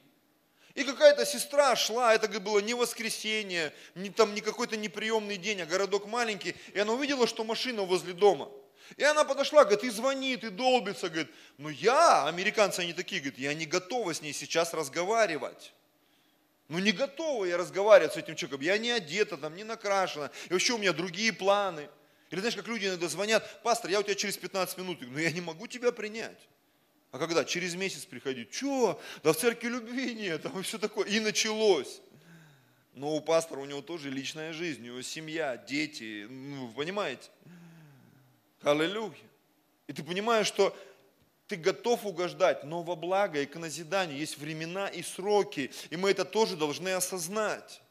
[0.75, 5.65] И какая-то сестра шла, это было не воскресенье, не, там не какой-то неприемный день, а
[5.65, 8.49] городок маленький, и она увидела, что машина возле дома.
[8.97, 13.39] И она подошла, говорит, и звонит, и долбится, говорит, ну я, американцы они такие, говорит,
[13.39, 15.73] я не готова с ней сейчас разговаривать.
[16.69, 20.53] Ну не готова я разговаривать с этим человеком, я не одета, там, не накрашена, и
[20.53, 21.87] вообще у меня другие планы.
[22.31, 25.19] Или знаешь, как люди иногда звонят, пастор, я у тебя через 15 минут, говорю, ну
[25.19, 26.49] я не могу тебя принять.
[27.13, 27.45] А когда?
[27.45, 28.49] Через месяц приходить.
[28.49, 28.99] Че?
[29.23, 31.05] Да в церкви любви нет, там и все такое.
[31.05, 32.01] И началось.
[32.95, 37.29] Но у пастора у него тоже личная жизнь, у него семья, дети, ну, вы понимаете?
[38.63, 39.13] Аллилуйя.
[39.85, 40.75] И ты понимаешь, что
[41.47, 46.09] ты готов угождать, но во благо и к назиданию есть времена и сроки, и мы
[46.09, 47.83] это тоже должны осознать.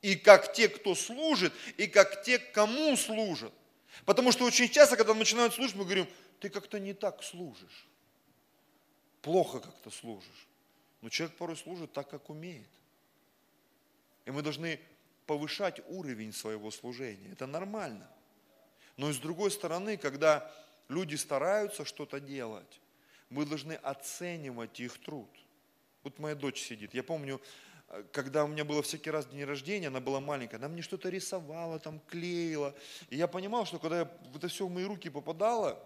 [0.00, 3.52] И как те, кто служит, и как те, кому служат.
[4.04, 6.06] Потому что очень часто, когда начинают служить, мы говорим,
[6.38, 7.88] ты как-то не так служишь
[9.24, 10.46] плохо как-то служишь.
[11.00, 12.68] Но человек порой служит так, как умеет.
[14.26, 14.78] И мы должны
[15.26, 17.30] повышать уровень своего служения.
[17.32, 18.08] Это нормально.
[18.96, 20.50] Но и с другой стороны, когда
[20.88, 22.80] люди стараются что-то делать,
[23.30, 25.28] мы должны оценивать их труд.
[26.02, 26.94] Вот моя дочь сидит.
[26.94, 27.40] Я помню,
[28.12, 31.78] когда у меня было всякий раз день рождения, она была маленькая, она мне что-то рисовала,
[31.78, 32.74] там клеила.
[33.08, 35.82] И я понимал, что когда это все в мои руки попадало,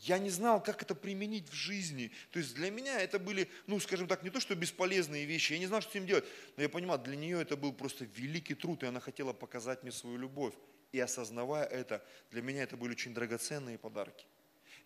[0.00, 2.12] я не знал, как это применить в жизни.
[2.30, 5.58] То есть для меня это были, ну, скажем так, не то, что бесполезные вещи, я
[5.58, 6.24] не знал, что с ним делать,
[6.56, 9.92] но я понимал, для нее это был просто великий труд, и она хотела показать мне
[9.92, 10.54] свою любовь.
[10.92, 14.26] И осознавая это, для меня это были очень драгоценные подарки.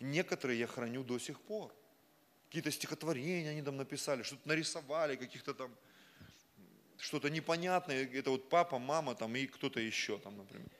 [0.00, 1.74] Некоторые я храню до сих пор.
[2.48, 5.76] Какие-то стихотворения они там написали, что-то нарисовали, каких-то там,
[6.96, 8.08] что-то непонятное.
[8.12, 10.70] Это вот папа, мама там и кто-то еще там, например.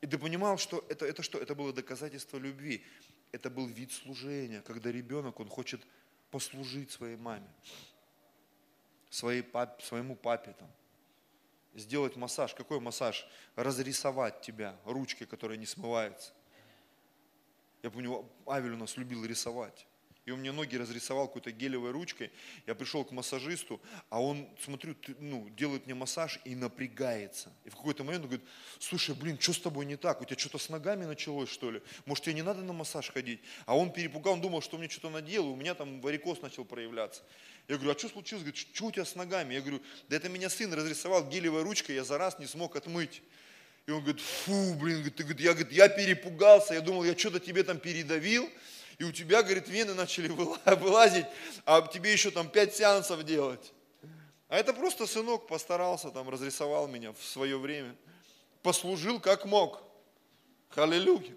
[0.00, 1.38] И ты понимал, что это, это что?
[1.38, 2.84] Это было доказательство любви
[3.32, 5.86] это был вид служения, когда ребенок, он хочет
[6.30, 7.48] послужить своей маме,
[9.10, 10.70] своей пап, своему папе там.
[11.74, 12.54] Сделать массаж.
[12.54, 13.26] Какой массаж?
[13.54, 16.32] Разрисовать тебя ручкой, которая не смывается.
[17.82, 19.86] Я помню, Авель у нас любил рисовать
[20.28, 22.30] и он мне ноги разрисовал какой-то гелевой ручкой.
[22.66, 27.50] Я пришел к массажисту, а он, смотрю, ну, делает мне массаж и напрягается.
[27.64, 28.46] И в какой-то момент он говорит,
[28.78, 30.20] слушай, блин, что с тобой не так?
[30.20, 31.80] У тебя что-то с ногами началось, что ли?
[32.04, 33.40] Может, тебе не надо на массаж ходить?
[33.64, 37.22] А он перепугал, он думал, что мне что-то наделал, у меня там варикоз начал проявляться.
[37.66, 38.42] Я говорю, а что случилось?
[38.42, 39.54] Говорит, что у тебя с ногами?
[39.54, 43.22] Я говорю, да это меня сын разрисовал гелевой ручкой, я за раз не смог отмыть.
[43.86, 47.78] И он говорит, фу, блин, я, говорит, я перепугался, я думал, я что-то тебе там
[47.78, 48.46] передавил,
[48.98, 50.28] и у тебя, говорит, вены начали
[50.74, 51.26] вылазить,
[51.64, 53.72] а тебе еще там пять сеансов делать.
[54.48, 57.94] А это просто сынок постарался, там разрисовал меня в свое время.
[58.62, 59.82] Послужил как мог.
[60.70, 61.36] Халилюя.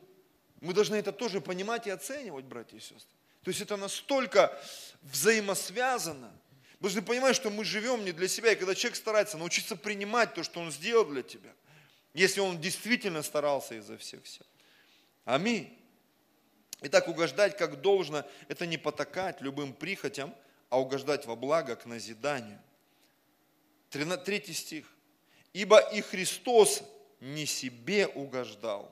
[0.60, 3.16] Мы должны это тоже понимать и оценивать, братья и сестры.
[3.44, 4.58] То есть это настолько
[5.02, 6.32] взаимосвязано.
[6.80, 8.54] Мы должны понимать, что мы живем не для себя.
[8.54, 11.52] И когда человек старается научиться принимать то, что он сделал для тебя,
[12.14, 14.46] если он действительно старался изо всех сил.
[15.26, 15.81] Аминь.
[16.82, 20.36] Итак, угождать как должно, это не потакать любым прихотям,
[20.70, 22.60] а угождать во благо к назиданию.
[23.90, 24.88] Третий стих.
[25.54, 26.84] Ибо и Христос
[27.20, 28.92] не себе угождал,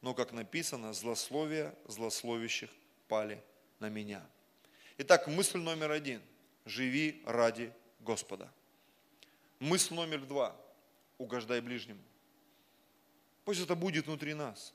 [0.00, 2.70] но, как написано, злословия злословящих
[3.08, 3.42] пали
[3.80, 4.24] на меня.
[4.98, 6.20] Итак, мысль номер один.
[6.66, 8.52] Живи ради Господа.
[9.58, 10.54] Мысль номер два.
[11.16, 12.02] Угождай ближнему.
[13.44, 14.74] Пусть это будет внутри нас.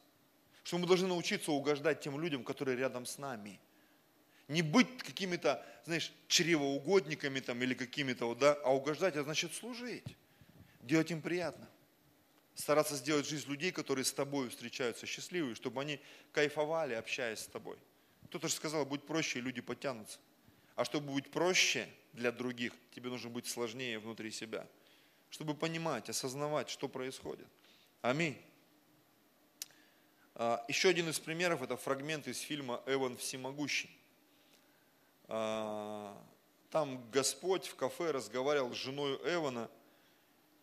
[0.64, 3.60] Что мы должны научиться угождать тем людям, которые рядом с нами.
[4.48, 10.06] Не быть какими-то, знаешь, чревоугодниками там или какими-то, вот, да, а угождать, а значит служить.
[10.82, 11.68] Делать им приятно.
[12.56, 16.00] Стараться сделать жизнь людей, которые с тобой встречаются, счастливыми, чтобы они
[16.32, 17.78] кайфовали, общаясь с тобой.
[18.26, 20.20] Кто-то же сказал, будь проще, и люди потянутся.
[20.76, 24.68] А чтобы быть проще для других, тебе нужно быть сложнее внутри себя.
[25.30, 27.48] Чтобы понимать, осознавать, что происходит.
[28.02, 28.38] Аминь.
[30.36, 33.90] А, еще один из примеров, это фрагмент из фильма «Эван всемогущий».
[35.28, 36.18] А,
[36.72, 39.70] там Господь в кафе разговаривал с женой Эвана,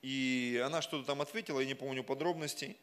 [0.03, 2.77] и она что-то там ответила, я не помню подробностей.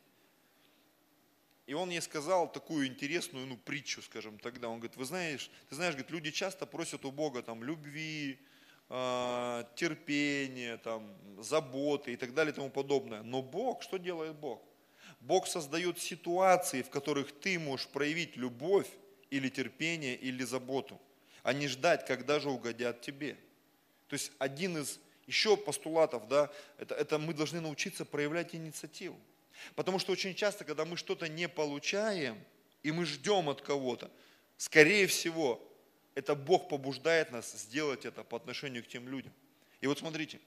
[1.66, 4.70] И он ей сказал такую интересную ну, притчу, скажем, тогда.
[4.70, 8.40] Он говорит, вы знаешь, ты знаешь, говорит, люди часто просят у Бога там любви,
[8.88, 13.22] э, терпения, там, заботы и так далее и тому подобное.
[13.24, 14.62] Но Бог, что делает Бог?
[15.20, 18.88] Бог создает ситуации, в которых ты можешь проявить любовь
[19.30, 21.00] или терпение, или заботу,
[21.44, 23.38] а не ждать, когда же угодят тебе.
[24.08, 29.20] То есть один из еще постулатов, да, это, это мы должны научиться проявлять инициативу.
[29.76, 32.42] Потому что очень часто, когда мы что-то не получаем,
[32.84, 34.10] и мы ждем от кого-то,
[34.56, 35.62] скорее всего,
[36.16, 39.34] это Бог побуждает нас сделать это по отношению к тем людям.
[39.82, 40.40] И вот смотрите,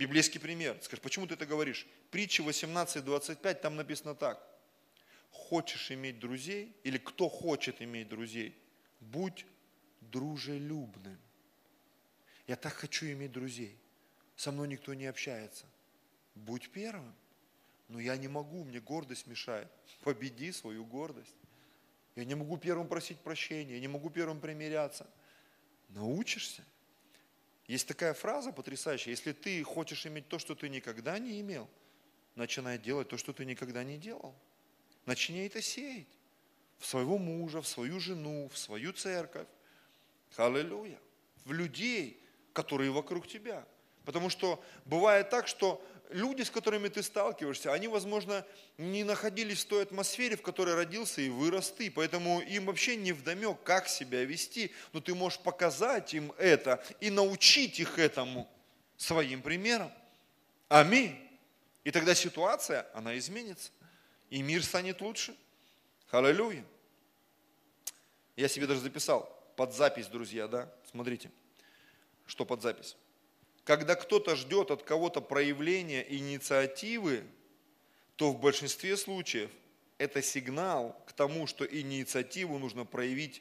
[0.00, 0.76] библейский пример.
[0.82, 1.86] Скажешь, почему ты это говоришь?
[2.10, 4.44] Притча 18.25, там написано так.
[5.30, 8.56] Хочешь иметь друзей, или кто хочет иметь друзей,
[9.00, 9.46] будь
[10.00, 11.18] дружелюбным.
[12.46, 13.78] Я так хочу иметь друзей.
[14.36, 15.66] Со мной никто не общается.
[16.34, 17.14] Будь первым
[17.90, 19.68] но я не могу, мне гордость мешает.
[20.04, 21.34] Победи свою гордость.
[22.16, 25.06] Я не могу первым просить прощения, я не могу первым примиряться.
[25.88, 26.62] Научишься.
[27.70, 31.68] Есть такая фраза потрясающая, если ты хочешь иметь то, что ты никогда не имел,
[32.34, 34.34] начинай делать то, что ты никогда не делал.
[35.06, 36.08] Начни это сеять.
[36.78, 39.46] В своего мужа, в свою жену, в свою церковь.
[40.36, 40.98] Аллилуйя.
[41.44, 42.20] В людей,
[42.54, 43.64] которые вокруг тебя.
[44.04, 45.80] Потому что бывает так, что
[46.12, 48.44] люди, с которыми ты сталкиваешься, они, возможно,
[48.78, 51.90] не находились в той атмосфере, в которой родился и вырос ты.
[51.90, 54.72] Поэтому им вообще не вдомек, как себя вести.
[54.92, 58.50] Но ты можешь показать им это и научить их этому
[58.96, 59.92] своим примером.
[60.68, 61.18] Аминь.
[61.84, 63.70] И тогда ситуация, она изменится.
[64.28, 65.34] И мир станет лучше.
[66.10, 66.64] Аллилуйя.
[68.36, 70.72] Я себе даже записал под запись, друзья, да?
[70.90, 71.30] Смотрите,
[72.26, 72.96] что под запись
[73.70, 77.22] когда кто-то ждет от кого-то проявления инициативы,
[78.16, 79.48] то в большинстве случаев
[79.96, 83.40] это сигнал к тому, что инициативу нужно проявить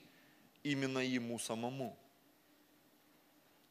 [0.61, 1.97] именно ему самому.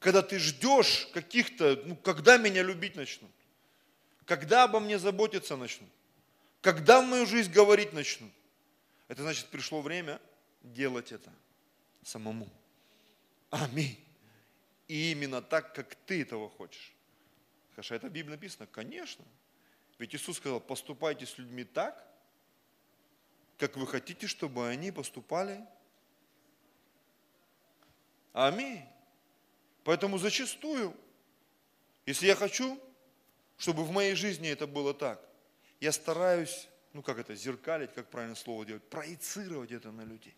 [0.00, 3.30] Когда ты ждешь каких-то, ну, когда меня любить начнут,
[4.24, 5.90] когда обо мне заботиться начнут,
[6.60, 8.32] когда в мою жизнь говорить начнут,
[9.06, 10.20] это значит пришло время
[10.64, 11.32] делать это
[12.02, 12.48] самому.
[13.48, 14.07] Аминь.
[14.88, 16.92] И именно так, как ты этого хочешь.
[17.72, 18.66] Хорошо, это в Библии написано?
[18.66, 19.24] Конечно.
[19.98, 22.06] Ведь Иисус сказал, поступайте с людьми так,
[23.58, 25.64] как вы хотите, чтобы они поступали.
[28.32, 28.84] Аминь.
[29.84, 30.96] Поэтому зачастую,
[32.06, 32.80] если я хочу,
[33.56, 35.20] чтобы в моей жизни это было так,
[35.80, 40.36] я стараюсь, ну как это, зеркалить, как правильно слово делать, проецировать это на людей.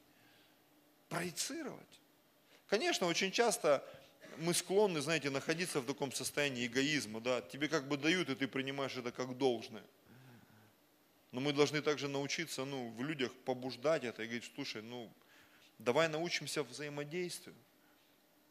[1.09, 2.01] Проецировать.
[2.69, 3.85] Конечно, очень часто
[4.39, 8.49] мы склонны, знаете, находиться в таком состоянии эгоизма, да, тебе как бы дают, и ты
[8.49, 9.85] принимаешь это как должное.
[11.33, 15.13] Но мы должны также научиться, ну, в людях побуждать это и говорить, слушай, ну,
[15.79, 17.55] давай научимся взаимодействию.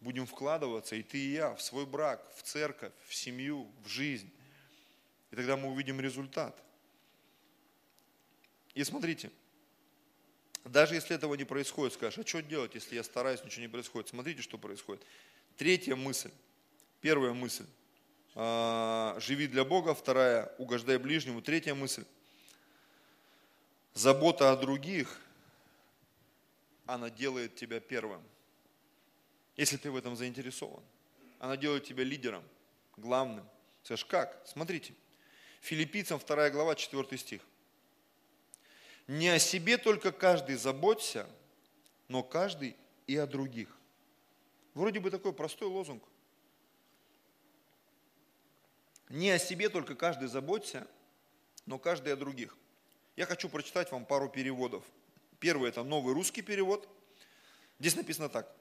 [0.01, 4.31] Будем вкладываться, и ты, и я, в свой брак, в церковь, в семью, в жизнь.
[5.31, 6.57] И тогда мы увидим результат.
[8.75, 9.29] И смотрите,
[10.63, 14.09] даже если этого не происходит, скажешь, а что делать, если я стараюсь, ничего не происходит?
[14.09, 15.03] Смотрите, что происходит.
[15.59, 16.31] Третья мысль.
[17.01, 17.65] Первая мысль.
[18.33, 19.93] А, живи для Бога.
[19.93, 20.55] Вторая.
[20.57, 21.41] Угождай ближнему.
[21.41, 22.05] Третья мысль.
[23.93, 25.19] Забота о других,
[26.85, 28.23] она делает тебя первым.
[29.57, 30.81] Если ты в этом заинтересован.
[31.39, 32.43] Она делает тебя лидером,
[32.95, 33.45] главным.
[33.83, 34.41] Скажешь, как?
[34.45, 34.93] Смотрите.
[35.59, 37.41] Филиппийцам 2 глава, 4 стих.
[39.07, 41.27] Не о себе только каждый заботься,
[42.07, 43.75] но каждый и о других.
[44.79, 46.01] Вроде бы такой простой лозунг.
[49.09, 50.87] Не о себе только каждый заботься,
[51.65, 52.55] но каждый о других.
[53.17, 54.85] Я хочу прочитать вам пару переводов.
[55.41, 56.87] Первый– это новый русский перевод.
[57.77, 58.55] Здесь написано так.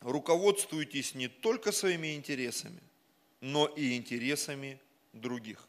[0.00, 2.80] Руководствуйтесь не только своими интересами,
[3.42, 4.80] но и интересами
[5.12, 5.68] других.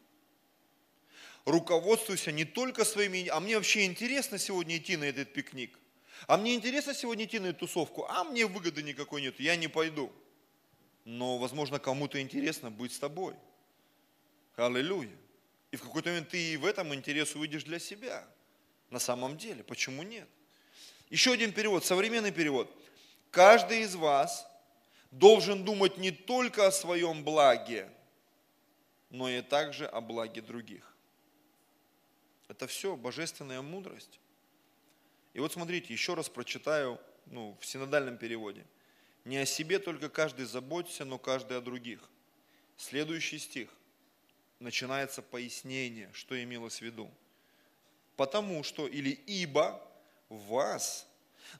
[1.44, 5.78] Руководствуйся не только своими, а мне вообще интересно сегодня идти на этот пикник.
[6.26, 9.68] А мне интересно сегодня идти на эту тусовку, а мне выгоды никакой нет, я не
[9.68, 10.12] пойду.
[11.04, 13.34] Но, возможно, кому-то интересно быть с тобой.
[14.56, 15.16] Аллилуйя.
[15.70, 18.26] И в какой-то момент ты и в этом интерес увидишь для себя.
[18.90, 20.28] На самом деле, почему нет?
[21.10, 22.70] Еще один перевод, современный перевод.
[23.30, 24.46] Каждый из вас
[25.10, 27.88] должен думать не только о своем благе,
[29.10, 30.94] но и также о благе других.
[32.48, 34.20] Это все божественная мудрость.
[35.38, 38.66] И вот смотрите, еще раз прочитаю ну, в синодальном переводе.
[39.24, 42.00] Не о себе только каждый заботится, но каждый о других.
[42.76, 43.68] Следующий стих
[44.58, 47.08] начинается пояснение, что имелось в виду.
[48.16, 49.80] Потому что, или ибо
[50.28, 51.06] в вас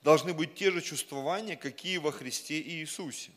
[0.03, 3.31] должны быть те же чувствования, какие во Христе и Иисусе.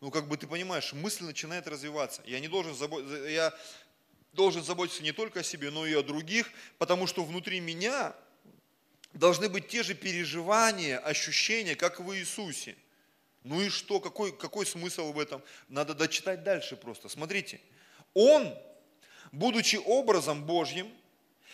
[0.00, 2.22] Ну, как бы ты понимаешь, мысль начинает развиваться.
[2.24, 3.52] Я не должен заботиться, я
[4.32, 8.14] должен заботиться не только о себе, но и о других, потому что внутри меня
[9.16, 12.76] должны быть те же переживания, ощущения, как в Иисусе.
[13.42, 15.42] Ну и что, какой, какой смысл в этом?
[15.68, 17.08] Надо дочитать дальше просто.
[17.08, 17.60] Смотрите,
[18.14, 18.52] Он
[19.32, 20.90] будучи образом Божьим,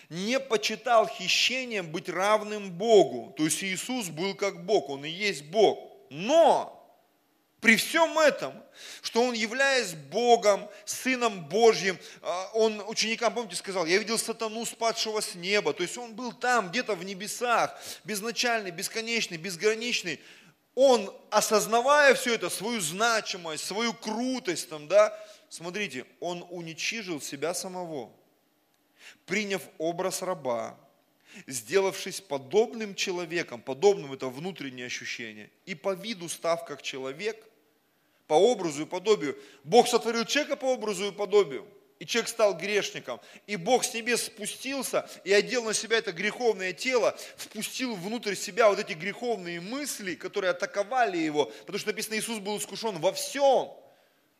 [0.08, 3.32] не почитал хищением быть равным Богу.
[3.36, 5.90] То есть Иисус был как Бог, Он и есть Бог.
[6.10, 6.81] Но
[7.62, 8.52] при всем этом,
[9.02, 15.20] что Он, являясь Богом, Сыном Божьим, а, Он ученикам, помните, сказал, я видел сатану, спадшего
[15.20, 15.72] с неба.
[15.72, 20.18] То есть Он был там, где-то в небесах, безначальный, бесконечный, безграничный.
[20.74, 25.16] Он, осознавая все это, свою значимость, свою крутость, там, да,
[25.48, 28.10] смотрите, он уничижил себя самого,
[29.24, 30.76] приняв образ раба,
[31.46, 37.36] сделавшись подобным человеком, подобным это внутреннее ощущение, и по виду став как человек,
[38.32, 39.36] по образу и подобию.
[39.62, 41.66] Бог сотворил человека по образу и подобию,
[41.98, 43.20] и человек стал грешником.
[43.46, 48.70] И Бог с небес спустился и одел на себя это греховное тело, впустил внутрь себя
[48.70, 53.68] вот эти греховные мысли, которые атаковали его, потому что написано, Иисус был искушен во всем,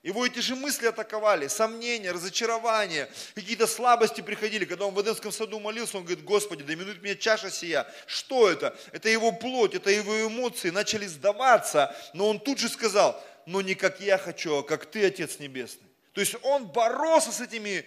[0.02, 4.64] его эти же мысли атаковали, сомнения, разочарования, какие-то слабости приходили.
[4.64, 7.86] Когда он в Эдемском саду молился, он говорит, Господи, да минут мне чаша сия.
[8.06, 8.76] Что это?
[8.90, 11.94] Это его плоть, это его эмоции начали сдаваться.
[12.14, 15.88] Но он тут же сказал, но не как я хочу, а как ты, Отец Небесный.
[16.12, 17.84] То есть он боролся с этими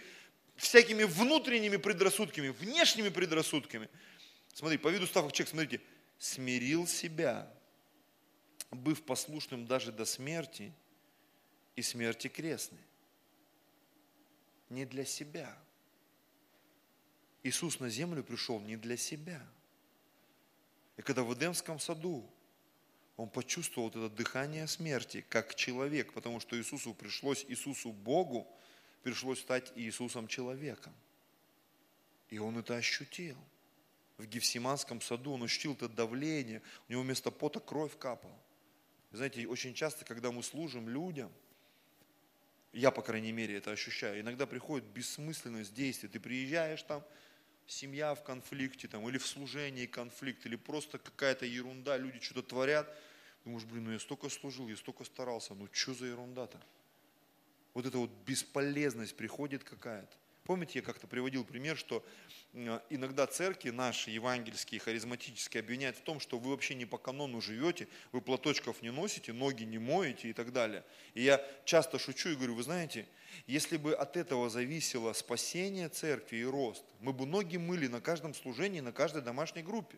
[0.55, 3.89] всякими внутренними предрассудками, внешними предрассудками.
[4.53, 5.83] Смотри, по виду став человек, смотрите,
[6.17, 7.51] смирил себя,
[8.71, 10.73] быв послушным даже до смерти–
[11.75, 12.79] и смерти крестной.
[14.69, 15.55] Не для себя.
[17.43, 19.45] Иисус на землю пришел не для себя.
[20.97, 22.27] И когда в Эдемском саду
[23.17, 28.47] он почувствовал это дыхание смерти, как человек, потому что Иисусу пришлось, Иисусу Богу,
[29.03, 30.93] пришлось стать Иисусом человеком.
[32.29, 33.37] И он это ощутил.
[34.17, 38.37] В Гефсиманском саду он ощутил это давление, у него вместо пота кровь капала.
[39.11, 41.31] Знаете, очень часто, когда мы служим людям–
[42.75, 44.19] я, по крайней мере, это ощущаю.
[44.19, 46.09] Иногда приходит бессмысленность действий.
[46.09, 47.01] Ты приезжаешь там,
[47.67, 52.93] семья в конфликте, там, или в служении конфликт, или просто какая-то ерунда, люди что-то творят.
[53.43, 56.59] Думаешь, блин, ну я столько служил, я столько старался, ну что за ерунда-то?
[57.73, 60.15] Вот эта вот бесполезность приходит какая-то.
[60.45, 62.05] Помните, я как-то приводил пример, что
[62.53, 67.41] э, иногда церкви наши, евангельские, харизматические, обвиняют в том, что вы вообще не по канону
[67.41, 70.83] живете, вы платочков не носите, ноги не моете и так далее.
[71.15, 73.07] И я часто шучу и говорю, вы знаете,
[73.47, 78.35] если бы от этого зависело спасение церкви и рост, мы бы ноги мыли на каждом
[78.35, 79.97] служении, на каждой домашней группе.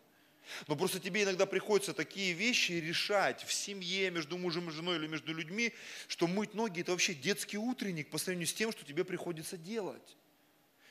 [0.69, 5.07] Но просто тебе иногда приходится такие вещи решать в семье, между мужем и женой или
[5.07, 5.73] между людьми,
[6.07, 10.15] что мыть ноги это вообще детский утренник по сравнению с тем, что тебе приходится делать.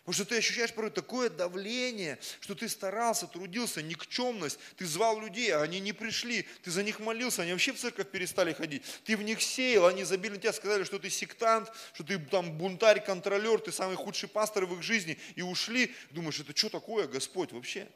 [0.06, 5.50] Потому что ты ощущаешь порой такое давление, что ты старался, трудился, никчемность, ты звал людей,
[5.50, 9.16] а они не пришли, ты за них молился, они вообще в церковь перестали ходить, ты
[9.16, 13.04] в них сеял, они забили на тебя, сказали, что ты сектант, что ты там бунтарь,
[13.04, 17.50] контролер, ты самый худший пастор в их жизни, и ушли, думаешь, это что такое, Господь,
[17.50, 17.88] вообще?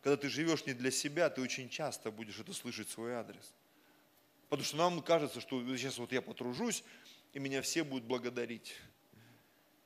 [0.00, 3.52] Когда ты живешь не для себя, ты очень часто будешь это слышать в свой адрес.
[4.48, 6.82] Потому что нам кажется, что сейчас вот я потружусь,
[7.34, 8.74] и меня все будут благодарить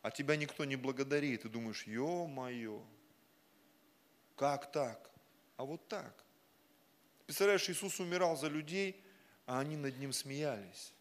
[0.02, 2.82] а тебя никто не благодарит, ты думаешь, ё-моё,
[4.36, 5.10] как так?
[5.56, 6.24] А вот так.
[7.26, 9.04] Представляешь, Иисус умирал за людей,
[9.46, 10.94] а они над ним смеялись.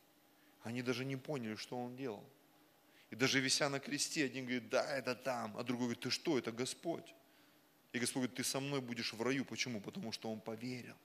[0.64, 2.24] Они даже не поняли, что он делал.
[3.10, 6.38] И даже вися на кресте, один говорит, да, это там, а другой говорит, ты что,
[6.38, 7.16] это Господь.
[7.94, 9.46] И Господь говорит, ты со мной будешь в раю.
[9.46, 9.82] Почему?
[9.82, 10.96] Потому что он поверил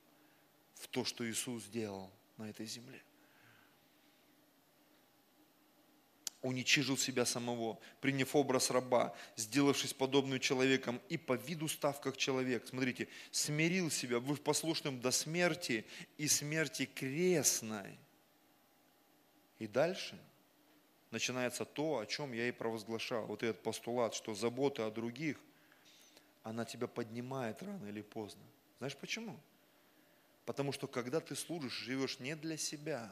[0.74, 3.02] в то, что Иисус сделал на этой земле.
[6.44, 12.66] Уничижил себя самого, приняв образ раба, сделавшись подобным человеком и по виду став как человек.
[12.66, 15.86] Смотрите, смирил себя, быв послушным до смерти
[16.18, 17.98] и смерти крестной.
[19.58, 20.20] И дальше
[21.10, 23.24] начинается то, о чем я и провозглашал.
[23.24, 25.40] Вот этот постулат, что забота о других,
[26.42, 28.42] она тебя поднимает рано или поздно.
[28.78, 29.40] Знаешь почему?
[30.44, 33.10] Потому что когда ты служишь, живешь не для себя,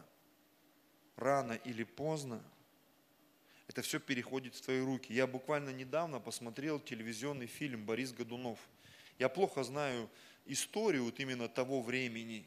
[1.16, 2.44] рано или поздно–
[3.68, 5.12] это все переходит в твои руки.
[5.12, 8.58] Я буквально недавно посмотрел телевизионный фильм «Борис Годунов».
[9.18, 10.08] Я плохо знаю
[10.46, 12.46] историю вот именно того времени,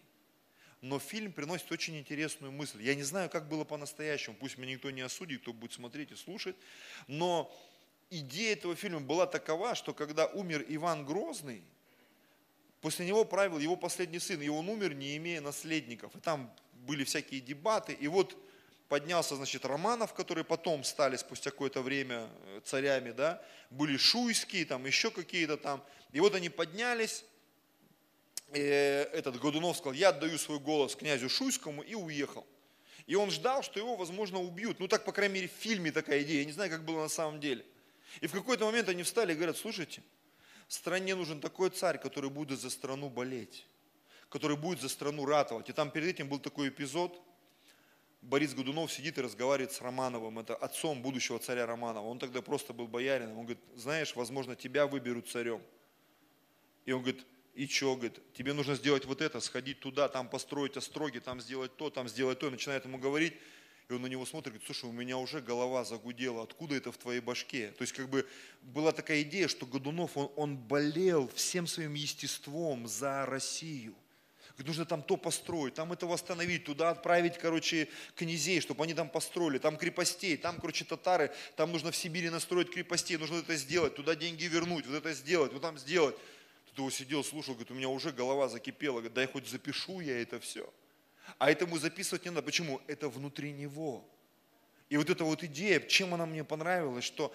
[0.81, 2.83] но фильм приносит очень интересную мысль.
[2.83, 6.15] Я не знаю, как было по-настоящему, пусть меня никто не осудит, кто будет смотреть и
[6.15, 6.55] слушать,
[7.07, 7.51] но
[8.09, 11.63] идея этого фильма была такова, что когда умер Иван Грозный,
[12.81, 16.15] после него правил его последний сын, и он умер, не имея наследников.
[16.15, 18.37] И там были всякие дебаты, и вот
[18.87, 24.85] поднялся, значит, Романов, которые потом стали спустя какое-то время э, царями, да, были Шуйские, там
[24.85, 25.83] еще какие-то там.
[26.11, 27.25] И вот они поднялись,
[28.53, 32.45] и этот Годунов сказал, я отдаю свой голос князю Шуйскому и уехал.
[33.07, 34.79] И он ждал, что его, возможно, убьют.
[34.79, 36.39] Ну, так, по крайней мере, в фильме такая идея.
[36.39, 37.65] Я не знаю, как было на самом деле.
[38.21, 40.01] И в какой-то момент они встали и говорят, слушайте,
[40.67, 43.65] стране нужен такой царь, который будет за страну болеть,
[44.29, 45.69] который будет за страну ратовать.
[45.69, 47.19] И там перед этим был такой эпизод–
[48.25, 52.05] Борис Годунов сидит и разговаривает с Романовым, это отцом будущего царя Романова.
[52.07, 53.37] Он тогда просто был боярином.
[53.37, 55.61] Он говорит, знаешь, возможно, тебя выберут царем.
[56.85, 57.23] И он говорит,
[57.53, 61.77] и что, говорит, тебе нужно сделать вот это, сходить туда, там построить остроги, там сделать
[61.77, 62.47] то, там сделать то.
[62.47, 63.33] И начинает ему говорить,
[63.89, 66.97] и он на него смотрит, говорит, слушай, у меня уже голова загудела, откуда это в
[66.97, 67.73] твоей башке?
[67.77, 68.27] То есть как бы
[68.63, 73.95] была такая идея, что Годунов, он, он болел всем своим естеством за Россию
[74.63, 79.57] нужно там то построить, там это восстановить, туда отправить, короче, князей, чтобы они там построили,
[79.57, 84.15] там крепостей, там, короче, татары, там нужно в Сибири настроить крепостей, нужно это сделать, туда
[84.15, 86.15] деньги вернуть, вот это сделать, вот там сделать.
[86.67, 90.21] Тут его сидел, слушал, говорит, у меня уже голова закипела, говорит, дай хоть запишу я
[90.21, 90.73] это все.
[91.37, 92.43] А этому записывать не надо.
[92.43, 92.81] Почему?
[92.87, 94.07] Это внутри него.
[94.89, 97.33] И вот эта вот идея, чем она мне понравилась, что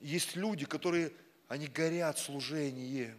[0.00, 1.12] есть люди, которые,
[1.48, 3.18] они горят служением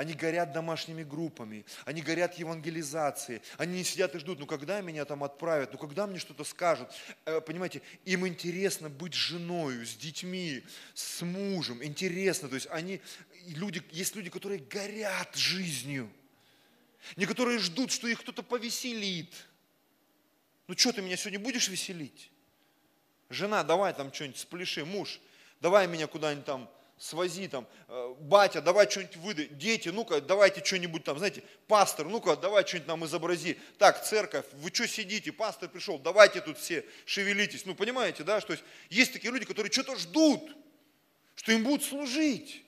[0.00, 5.04] они горят домашними группами, они горят евангелизацией, они не сидят и ждут, ну когда меня
[5.04, 6.88] там отправят, ну когда мне что-то скажут.
[7.26, 12.48] Э, понимаете, им интересно быть женой, с детьми, с мужем, интересно.
[12.48, 13.02] То есть они,
[13.48, 16.10] люди, есть люди, которые горят жизнью,
[17.16, 19.34] не которые ждут, что их кто-то повеселит.
[20.66, 22.30] Ну что, ты меня сегодня будешь веселить?
[23.28, 25.20] Жена, давай там что-нибудь спляши, муж,
[25.60, 26.70] давай меня куда-нибудь там
[27.00, 32.36] свози там, э, батя, давай что-нибудь выдай, дети, ну-ка, давайте что-нибудь там, знаете, пастор, ну-ка,
[32.36, 33.58] давай что-нибудь нам изобрази.
[33.78, 37.64] Так, церковь, вы что сидите, пастор пришел, давайте тут все шевелитесь.
[37.64, 40.54] Ну, понимаете, да, что есть, есть такие люди, которые что-то ждут,
[41.36, 42.62] что им будут служить.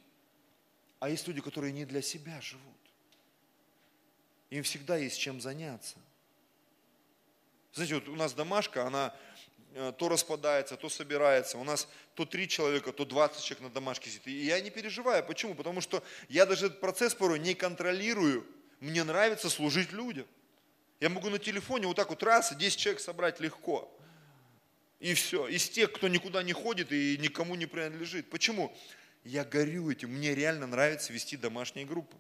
[0.99, 2.63] А есть люди, которые не для себя живут.
[4.49, 5.97] Им всегда есть чем заняться.
[7.75, 9.15] Знаете, вот у нас домашка, она
[9.99, 11.59] то распадается, то собирается.
[11.59, 14.27] У нас то три человека, то 20 человек на домашке сидит.
[14.27, 15.25] И я не переживаю.
[15.25, 15.55] Почему?
[15.55, 18.47] Потому что я даже этот процесс порой не контролирую.
[18.81, 20.27] Мне нравится служить людям.
[21.01, 23.91] Я могу на телефоне вот так вот раз, 10 человек собрать легко.
[25.01, 25.49] И все.
[25.49, 28.31] Из тех, кто никуда не ходит и никому не принадлежит.
[28.31, 28.73] Почему?
[29.25, 30.11] Я горю этим.
[30.11, 32.17] Мне реально нравится вести домашние группы.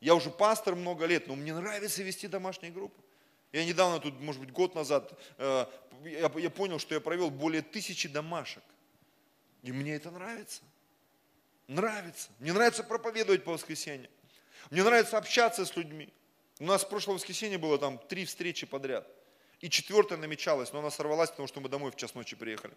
[0.00, 3.00] Я уже пастор много лет, но мне нравится вести домашние группы.
[3.52, 5.66] Я недавно, тут, может быть, год назад, э,
[6.04, 8.62] я понял, что я провел более тысячи домашек.
[9.62, 10.62] И мне это нравится.
[11.66, 12.30] Нравится.
[12.38, 14.10] Мне нравится проповедовать по воскресеньям.
[14.70, 16.12] Мне нравится общаться с людьми.
[16.58, 19.06] У нас в прошлое воскресенье было там три встречи подряд.
[19.60, 22.74] И четвертая намечалась, но она сорвалась, потому что мы домой в час ночи приехали.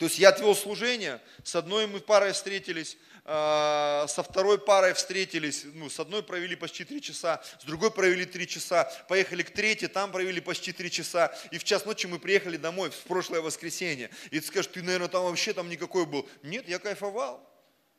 [0.00, 2.96] То есть я отвел служение, с одной мы парой встретились,
[3.26, 8.24] а, со второй парой встретились, ну, с одной провели почти три часа, с другой провели
[8.24, 12.18] три часа, поехали к третьей, там провели почти три часа, и в час ночи мы
[12.18, 14.08] приехали домой в прошлое воскресенье.
[14.30, 16.26] И ты скажешь, ты, наверное, там вообще там никакой был.
[16.42, 17.46] Нет, я кайфовал.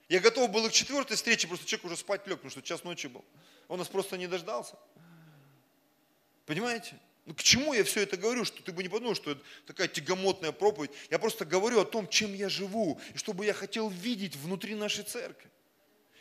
[0.10, 2.84] Я готов был и к четвертой встрече, просто человек уже спать лег, потому что час
[2.84, 3.24] ночи был.
[3.68, 4.74] Он нас просто не дождался.
[6.48, 6.96] Понимаете?
[7.26, 9.88] Ну, к чему я все это говорю, что ты бы не подумал, что это такая
[9.88, 10.92] тягомотная проповедь.
[11.10, 14.76] Я просто говорю о том, чем я живу, и что бы я хотел видеть внутри
[14.76, 15.50] нашей церкви.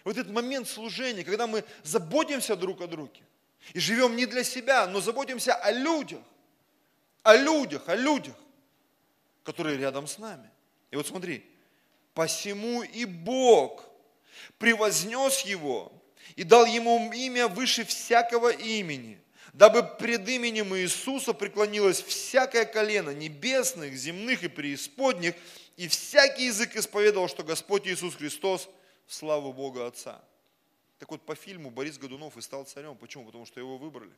[0.05, 3.23] Вот этот момент служения, когда мы заботимся друг о друге,
[3.73, 6.23] и живем не для себя, но заботимся о людях,
[7.23, 8.37] о людях, о людях.
[9.43, 10.49] который рядом с нами.
[10.91, 11.45] И вот смотри,
[12.15, 13.85] посему и Бог
[14.59, 15.93] превознес его
[16.37, 19.21] и дал ему имя выше всякого имени,
[19.61, 25.35] дабы пред именем Иисуса преклонилось всякое колено небесных, земных и преисподних,
[25.77, 28.71] и всякий язык исповедовал, что Господь Иисус Христос
[29.07, 30.25] славу Бога Отца.
[30.99, 32.97] Так вот, по фильму Борис Годунов и стал царем.
[32.97, 33.27] Почему?
[33.27, 34.13] Потому что его выбрали.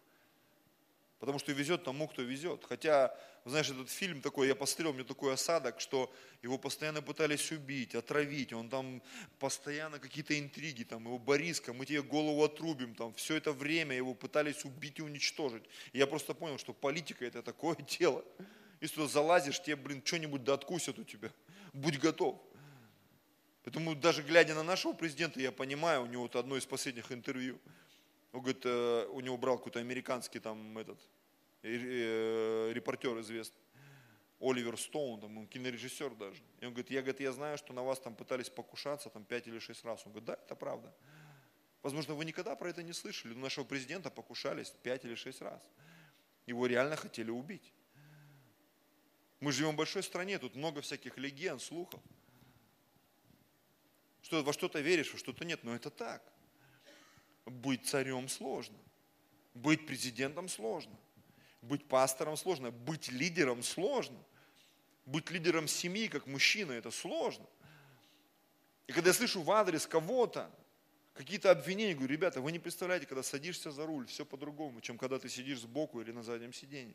[1.22, 2.64] Потому что везет тому, кто везет.
[2.68, 6.12] Хотя, знаешь, этот фильм такой, я посмотрел, мне такой осадок, что
[6.42, 8.52] его постоянно пытались убить, отравить.
[8.52, 9.00] Он там
[9.38, 14.14] постоянно какие-то интриги, там его Бориска, мы тебе голову отрубим, там все это время его
[14.14, 15.62] пытались убить и уничтожить.
[15.92, 18.24] И я просто понял, что политика это такое дело.
[18.80, 21.30] Если туда залазишь, тебе, блин, что-нибудь да откусят у тебя.
[21.72, 22.42] Будь готов.
[23.62, 27.60] Поэтому даже глядя на нашего президента, я понимаю, у него вот одно из последних интервью,
[28.32, 30.98] он говорит, э, у него брал какой-то американский там этот
[31.62, 33.60] э, репортер известный,
[34.40, 36.42] Оливер Стоун, там, он кинорежиссер даже.
[36.60, 39.46] И он говорит, я, говорит, я знаю, что на вас там пытались покушаться там пять
[39.46, 40.02] или шесть раз.
[40.06, 40.92] Он говорит, да, это правда.
[41.82, 43.34] Возможно, вы никогда про это не слышали.
[43.34, 45.62] У нашего президента покушались пять или шесть раз.
[46.46, 47.72] Его реально хотели убить.
[49.40, 52.00] Мы живем в большой стране, тут много всяких легенд, слухов
[54.22, 56.22] что во что-то веришь, во что-то нет, но это так.
[57.46, 58.76] Быть царем сложно,
[59.54, 60.96] быть президентом сложно,
[61.60, 64.18] быть пастором сложно, быть лидером сложно,
[65.06, 67.46] быть лидером семьи как мужчина это сложно.
[68.86, 70.50] И когда я слышу в адрес кого-то
[71.14, 75.18] какие-то обвинения, говорю, ребята, вы не представляете, когда садишься за руль, все по-другому, чем когда
[75.18, 76.94] ты сидишь сбоку или на заднем сиденье.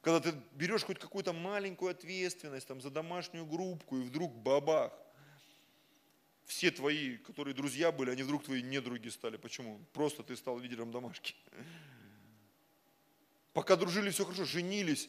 [0.00, 4.92] Когда ты берешь хоть какую-то маленькую ответственность там, за домашнюю группку, и вдруг бабах–
[6.46, 9.36] все твои, которые друзья были, они вдруг твои недруги стали.
[9.36, 9.80] Почему?
[9.92, 11.34] Просто ты стал лидером домашки.
[13.52, 15.08] Пока дружили, все хорошо, женились.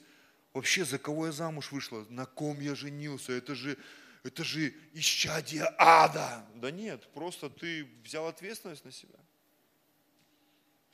[0.53, 2.05] Вообще, за кого я замуж вышла?
[2.09, 3.31] На ком я женился?
[3.33, 3.77] Это же,
[4.23, 6.45] это же исчадие ада.
[6.55, 9.19] Да нет, просто ты взял ответственность на себя.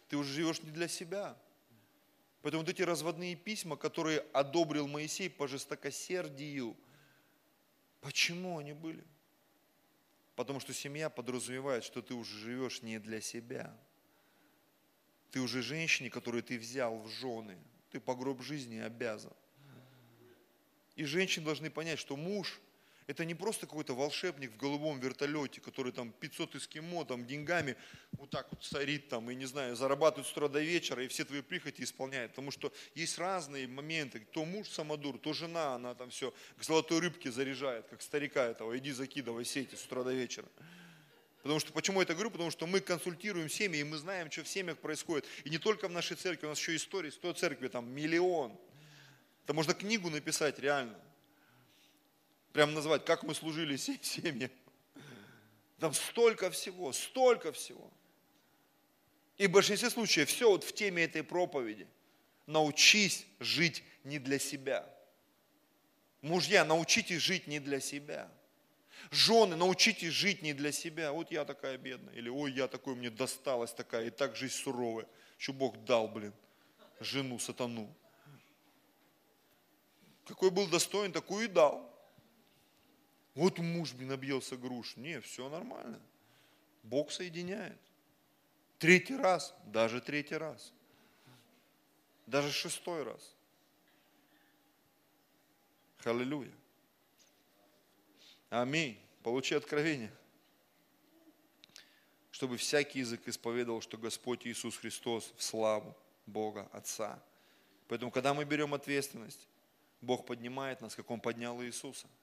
[0.10, 1.38] Ты уже живешь не для себя.
[2.42, 6.78] Поэтому вот эти разводные письма, которые одобрил Моисей по жестокосердию,
[8.00, 9.04] почему они были?
[10.38, 13.76] Потому что семья подразумевает, что ты уже живешь не для себя.
[15.32, 17.58] Ты уже женщине, которую ты взял в жены.
[17.90, 19.34] Ты по гроб жизни обязан.
[20.96, 22.62] И женщины должны понять, что муж
[23.08, 27.78] это не просто какой-то волшебник в голубом вертолете, который там 500 эскимо, там деньгами
[28.12, 31.24] вот так вот сорит там, и не знаю, зарабатывает с утра до вечера, и все
[31.24, 32.32] твои прихоти исполняет.
[32.32, 34.20] Потому что есть разные моменты.
[34.32, 38.78] То муж самодур, то жена, она там все к золотой рыбке заряжает, как старика этого,
[38.78, 40.47] иди закидывай сети с утра до вечера.
[41.43, 42.30] Потому что, почему я это говорю?
[42.30, 45.26] Потому что мы консультируем семьи, и мы знаем, что в семьях происходит.
[45.45, 48.60] И не только в нашей церкви, у нас еще истории, 100 церкви, там миллион.
[49.45, 50.99] Это можно книгу написать реально
[52.58, 54.49] прям назвать, как мы служили семье.
[55.78, 57.93] Там столько всего, столько всего.
[59.38, 61.86] И в большинстве случаев все вот в теме этой проповеди.
[62.47, 64.91] Научись жить не для себя.
[66.22, 68.28] Мужья, научитесь жить не для себя.
[69.12, 71.12] Жены, научитесь жить не для себя.
[71.12, 72.16] Вот я такая бедная.
[72.16, 74.08] Или ой, я такой, мне досталась такая.
[74.08, 75.05] И так жизнь суровая.
[75.38, 76.34] Что Бог дал, блин,
[77.01, 77.95] жену сатану.
[80.26, 81.87] Какой был достоин, такую и дал.
[83.38, 84.96] Вот муж, блин, объелся груш.
[84.96, 86.02] Не, все нормально.
[86.82, 87.80] Бог соединяет.
[88.80, 90.74] Третий раз, даже третий раз.
[92.26, 93.36] Даже шестой раз.
[96.04, 96.52] Аллилуйя.
[98.50, 98.98] Аминь.
[99.22, 100.12] Получи откровение.
[102.32, 107.22] Чтобы всякий язык исповедовал, что Господь Иисус Христос в славу Бога Отца.
[107.88, 109.48] Поэтому, когда мы берем ответственность,
[110.02, 112.08] Бог поднимает нас, как Он поднял Иисуса–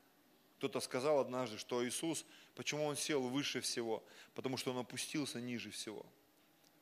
[0.64, 4.02] кто-то сказал однажды, что Иисус, почему Он сел выше всего?
[4.34, 6.06] Потому что Он опустился ниже всего.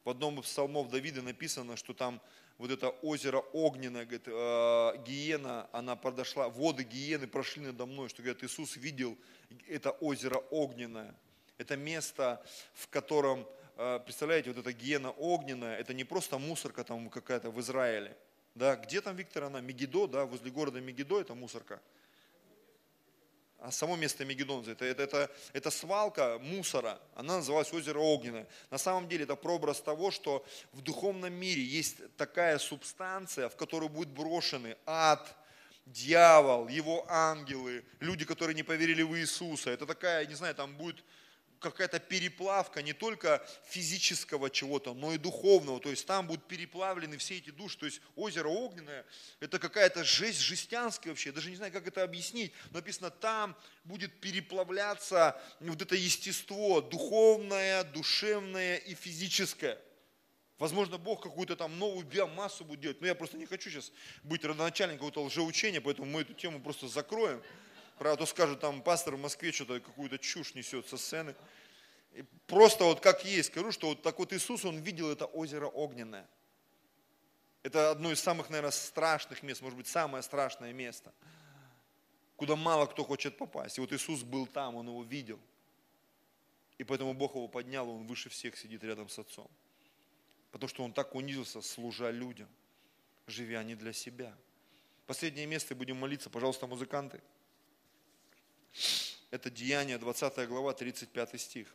[0.05, 2.21] В одном из псалмов Давида написано, что там
[2.59, 8.23] вот это озеро огненное, говорит, э, гиена, она подошла, воды гиены прошли надо мной, что,
[8.23, 9.19] говорит, Иисус видел
[9.67, 11.13] это озеро огненное.
[11.59, 12.41] Это место,
[12.75, 17.61] в котором, э, представляете, вот эта гиена огненная, это не просто мусорка там какая-то в
[17.61, 18.17] Израиле.
[18.55, 19.61] Да, где там, Виктор, она?
[19.61, 21.81] Мегидо, да, возле города Мегидо это мусорка
[23.63, 28.49] а само место Мегедон, это, это, это, это свалка мусора, она называлась озеро Огненное.
[28.71, 33.89] На самом деле это прообраз того, что в духовном мире есть такая субстанция, в которую
[33.89, 35.37] будут брошены ад,
[35.87, 39.71] дьявол, его ангелы, люди, которые не поверили в Иисуса.
[39.71, 41.05] Это такая, не знаю, там будет
[41.63, 45.81] какая-то переплавка не только физического чего-то, но и духовного.
[45.81, 47.79] То есть там будут переплавлены все эти души.
[47.79, 49.07] То есть озеро огненное,
[49.41, 51.31] это какая-то жесть жестянская вообще.
[51.31, 52.53] Я даже не знаю, как это объяснить.
[52.71, 59.79] Но написано, там будет переплавляться вот это естество, духовное, душевное и физическое.
[60.59, 63.01] Возможно, Бог какую-то там новую биомассу будет делать.
[63.01, 63.91] Но я просто не хочу сейчас
[64.23, 67.43] быть родоначальником какого-то лжеучения, поэтому мы эту тему просто закроем.
[67.99, 71.35] Правда, то скажут, там пастор в Москве что-то, какую-то чушь несет со сцены.
[72.15, 75.67] И просто вот как есть, скажу, что вот так вот Иисус, Он видел это озеро
[75.67, 76.29] огненное.
[77.63, 81.13] Это одно из самых, наверное, страшных мест, может быть, самое страшное место,
[82.37, 83.79] куда мало кто хочет попасть.
[83.79, 85.39] И вот Иисус был там, Он его видел.
[86.79, 89.49] И поэтому Бог его поднял, Он выше всех сидит рядом с Отцом.
[90.51, 92.49] Потому что Он так унизился, служа людям,
[93.27, 94.35] живя не для себя.
[95.07, 97.23] Последнее место, будем молиться, пожалуйста, музыканты.
[99.31, 101.75] Это Деяние, 20 глава, 35 стих.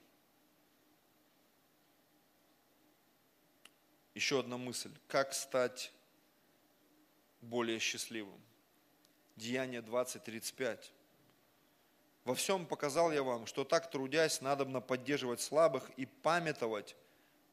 [4.14, 4.91] Еще одна мысль.
[5.08, 5.91] Как стать
[7.41, 8.41] более счастливым?
[9.36, 10.91] Деяние 20, 35.
[12.24, 16.95] Во всем показал я вам, что так трудясь, надобно поддерживать слабых и памятовать.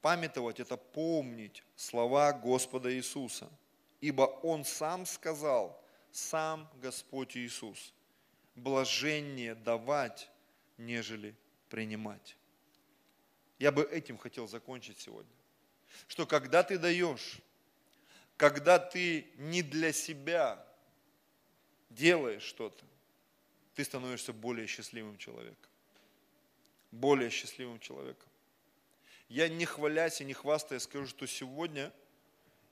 [0.01, 3.51] Памятовать– это помнить слова Господа Иисуса.
[4.01, 7.95] Ибо Он сам сказал, сам Господь Иисус–
[8.55, 10.31] блаженнее давать,
[10.79, 11.35] нежели
[11.69, 12.37] принимать.
[13.59, 15.33] Я бы этим хотел закончить сегодня.
[16.09, 17.39] Что когда ты даешь,
[18.37, 20.65] когда ты не для себя
[21.91, 22.85] делаешь что-то,
[23.75, 25.71] ты становишься более счастливым человеком.
[26.91, 28.29] Более счастливым человеком.
[29.29, 31.93] Я не хвалясь и не хвастая скажу, что сегодня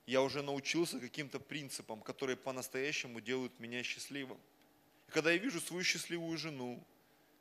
[0.06, 4.38] я уже научился каким-то принципам, которые по-настоящему делают меня счастливым
[5.12, 6.84] когда я вижу свою счастливую жену,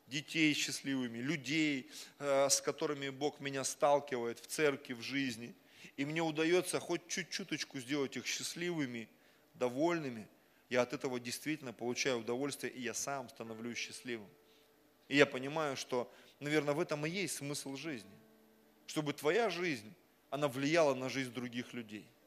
[0.06, 5.54] детей счастливыми, людей, э, с которыми Бог меня сталкивает в церкви, в жизни,
[5.96, 9.08] и мне удается хоть чуть-чуточку сделать их счастливыми,
[9.54, 10.28] довольными,
[10.68, 14.28] я от этого действительно получаю удовольствие, и я сам становлюсь счастливым.
[15.08, 16.10] И я понимаю, что,
[16.40, 18.10] наверное, в этом и есть смысл жизни.
[18.86, 19.92] Чтобы твоя жизнь,
[20.30, 22.06] она влияла на жизнь других людей–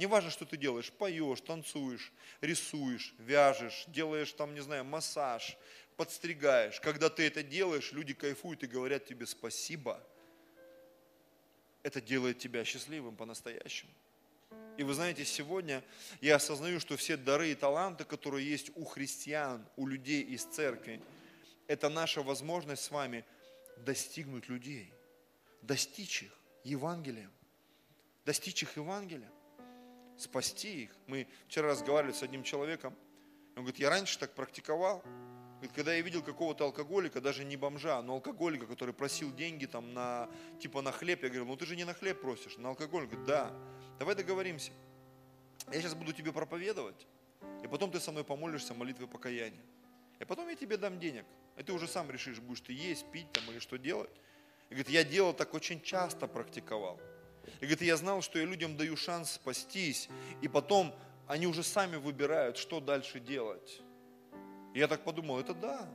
[0.00, 5.58] не важно, что ты делаешь, поешь, танцуешь, рисуешь, вяжешь, делаешь там, не знаю, массаж,
[5.98, 6.80] подстригаешь.
[6.80, 10.02] Когда ты это делаешь, люди кайфуют и говорят тебе спасибо.
[11.82, 13.90] Это делает тебя счастливым по-настоящему.
[14.78, 15.84] И вы знаете, сегодня
[16.22, 21.02] я осознаю, что все дары и таланты, которые есть у христиан, у людей из церкви,
[21.66, 23.22] это наша возможность с вами
[23.76, 24.94] достигнуть людей,
[25.60, 26.32] достичь их
[26.64, 27.30] Евангелием,
[28.24, 29.30] достичь их Евангелием
[30.20, 30.90] спасти их.
[31.06, 32.94] Мы вчера разговаривали с одним человеком,
[33.56, 35.02] он говорит, я раньше так практиковал,
[35.60, 39.92] Говорит, когда я видел какого-то алкоголика, даже не бомжа, но алкоголика, который просил деньги там
[39.92, 40.26] на,
[40.58, 43.02] типа на хлеб, я говорю, ну ты же не на хлеб просишь, на алкоголь.
[43.02, 43.52] Он говорит, да,
[43.98, 44.72] давай договоримся.
[45.70, 47.06] Я сейчас буду тебе проповедовать,
[47.62, 49.62] и потом ты со мной помолишься молитвой покаяния.
[50.18, 51.26] И потом я тебе дам денег.
[51.58, 54.10] И ты уже сам решишь, будешь ты есть, пить там или что делать.
[54.70, 56.98] И говорит, я делал так очень часто, практиковал.
[57.58, 60.08] И говорит, я знал, что я людям даю шанс спастись,
[60.40, 60.94] и потом
[61.26, 63.82] они уже сами выбирают, что дальше делать.
[64.74, 65.88] И я так подумал, это да,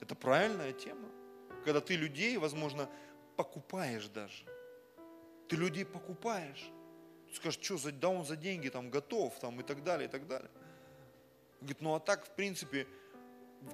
[0.00, 1.08] это правильная тема.
[1.64, 2.88] Когда ты людей, возможно,
[3.36, 4.44] покупаешь даже.
[5.48, 6.70] Ты людей покупаешь.
[7.28, 10.10] Ты скажешь, что, за, да он за деньги там готов, там и так далее, и
[10.10, 10.50] так далее.
[11.60, 12.86] Говорит, ну а так, в принципе,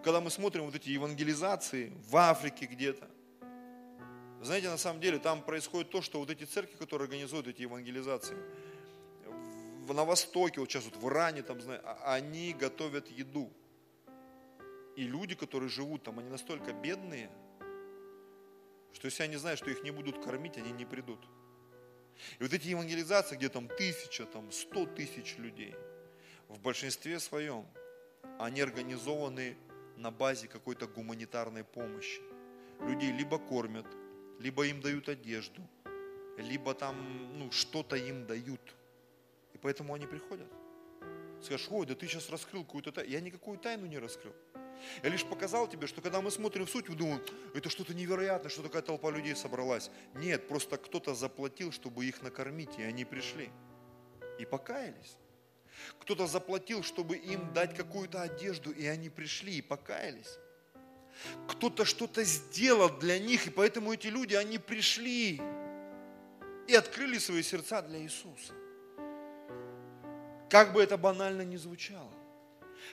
[0.05, 3.09] когда мы смотрим вот эти евангелизации в Африке где-то,
[4.43, 8.37] знаете, на самом деле там происходит то, что вот эти церкви, которые организуют эти евангелизации,
[9.93, 13.51] на Востоке, вот сейчас вот в Иране, там, знаете, а, они готовят еду.
[14.97, 17.31] И люди, которые живут там, они настолько бедные,
[18.93, 21.21] что если они знают, что их не будут кормить, они не придут.
[22.39, 25.75] И вот эти евангелизации, где там тысяча, там сто тысяч людей,
[26.49, 27.67] в большинстве своем,
[28.39, 29.57] они организованы
[29.97, 32.21] на базе какой-то гуманитарной помощи.
[32.81, 33.87] Людей либо кормят,
[34.41, 35.63] либо им дают одежду,
[36.39, 38.75] либо там ну, что-то им дают.
[39.53, 40.49] И поэтому они приходят.
[41.43, 43.11] Скажешь, ой, да ты сейчас раскрыл какую-то тайну.
[43.11, 44.35] Я никакую тайну не раскрыл.
[45.03, 47.23] Я лишь показал тебе, что когда мы смотрим в суть, мы думаем,
[47.55, 49.91] это что-то невероятное, что такая толпа людей собралась.
[50.15, 53.51] Нет, просто кто-то заплатил, чтобы их накормить, и они пришли.
[54.39, 55.19] И покаялись.
[55.99, 60.39] Кто-то заплатил, чтобы им дать какую-то одежду, и они пришли и покаялись
[61.49, 65.41] кто-то что-то сделал для них, и поэтому эти люди, они пришли
[66.67, 68.55] и открыли свои сердца для Иисуса.
[70.49, 72.11] Как бы это банально ни звучало.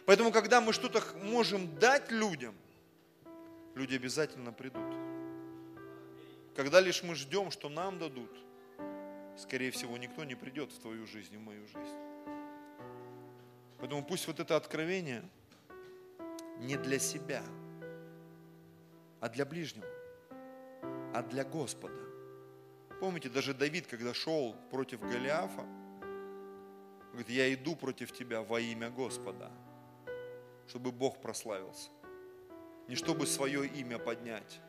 [0.05, 2.55] Поэтому, когда мы что-то можем дать людям,
[3.75, 4.93] люди обязательно придут.
[6.55, 8.31] Когда лишь мы ждем, что нам дадут,
[9.37, 11.97] скорее всего, никто не придет в твою жизнь и в мою жизнь.
[13.79, 15.23] Поэтому пусть вот это откровение
[16.59, 17.43] не для себя,
[19.27, 19.85] а для ближнего,
[21.13, 21.99] а для Господа.
[23.01, 25.65] Помните, даже Давид, когда шел против Голиафа,
[27.11, 29.51] говорит, я иду против тебя во имя Господа,
[30.69, 31.89] чтобы Бог прославился.
[32.87, 34.61] Не чтобы свое имя поднять,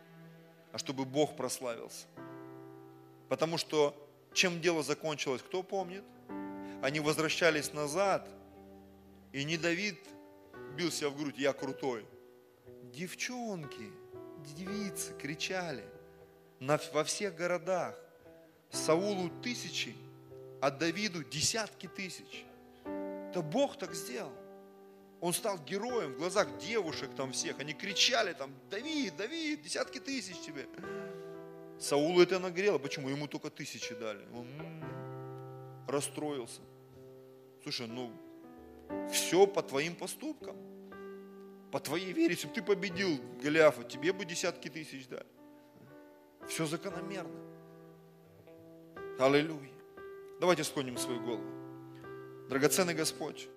[0.72, 2.08] а чтобы Бог прославился.
[3.28, 3.94] Потому что
[4.34, 6.02] чем дело закончилось, кто помнит?
[6.82, 8.28] Они возвращались назад,
[9.32, 10.00] и не Давид
[10.76, 12.04] бил себя в грудь, я крутой.
[12.92, 13.92] Девчонки,
[14.54, 15.84] девицы кричали
[16.60, 17.94] на, во всех городах.
[18.70, 19.94] Саулу тысячи,
[20.60, 22.44] а Давиду десятки тысяч.
[23.30, 24.32] Это Бог так сделал.
[25.20, 27.58] Он стал героем в глазах девушек там всех.
[27.58, 30.66] Они кричали там, Давид, Давид, десятки тысяч тебе.
[31.80, 32.78] Саулу это нагрело.
[32.78, 33.08] Почему?
[33.08, 34.24] Ему только тысячи дали.
[34.34, 34.46] Он
[35.88, 36.60] расстроился.
[37.62, 38.12] Слушай, ну
[39.10, 40.56] все по твоим поступкам.
[41.70, 42.34] По твоей вере.
[42.34, 45.26] Если бы ты победил Голиафа, тебе бы десятки тысяч дали.
[46.48, 47.40] Все закономерно.
[49.18, 49.70] Аллилуйя.
[50.40, 52.48] Давайте склоним свою голову.
[52.48, 53.48] Драгоценный Господь,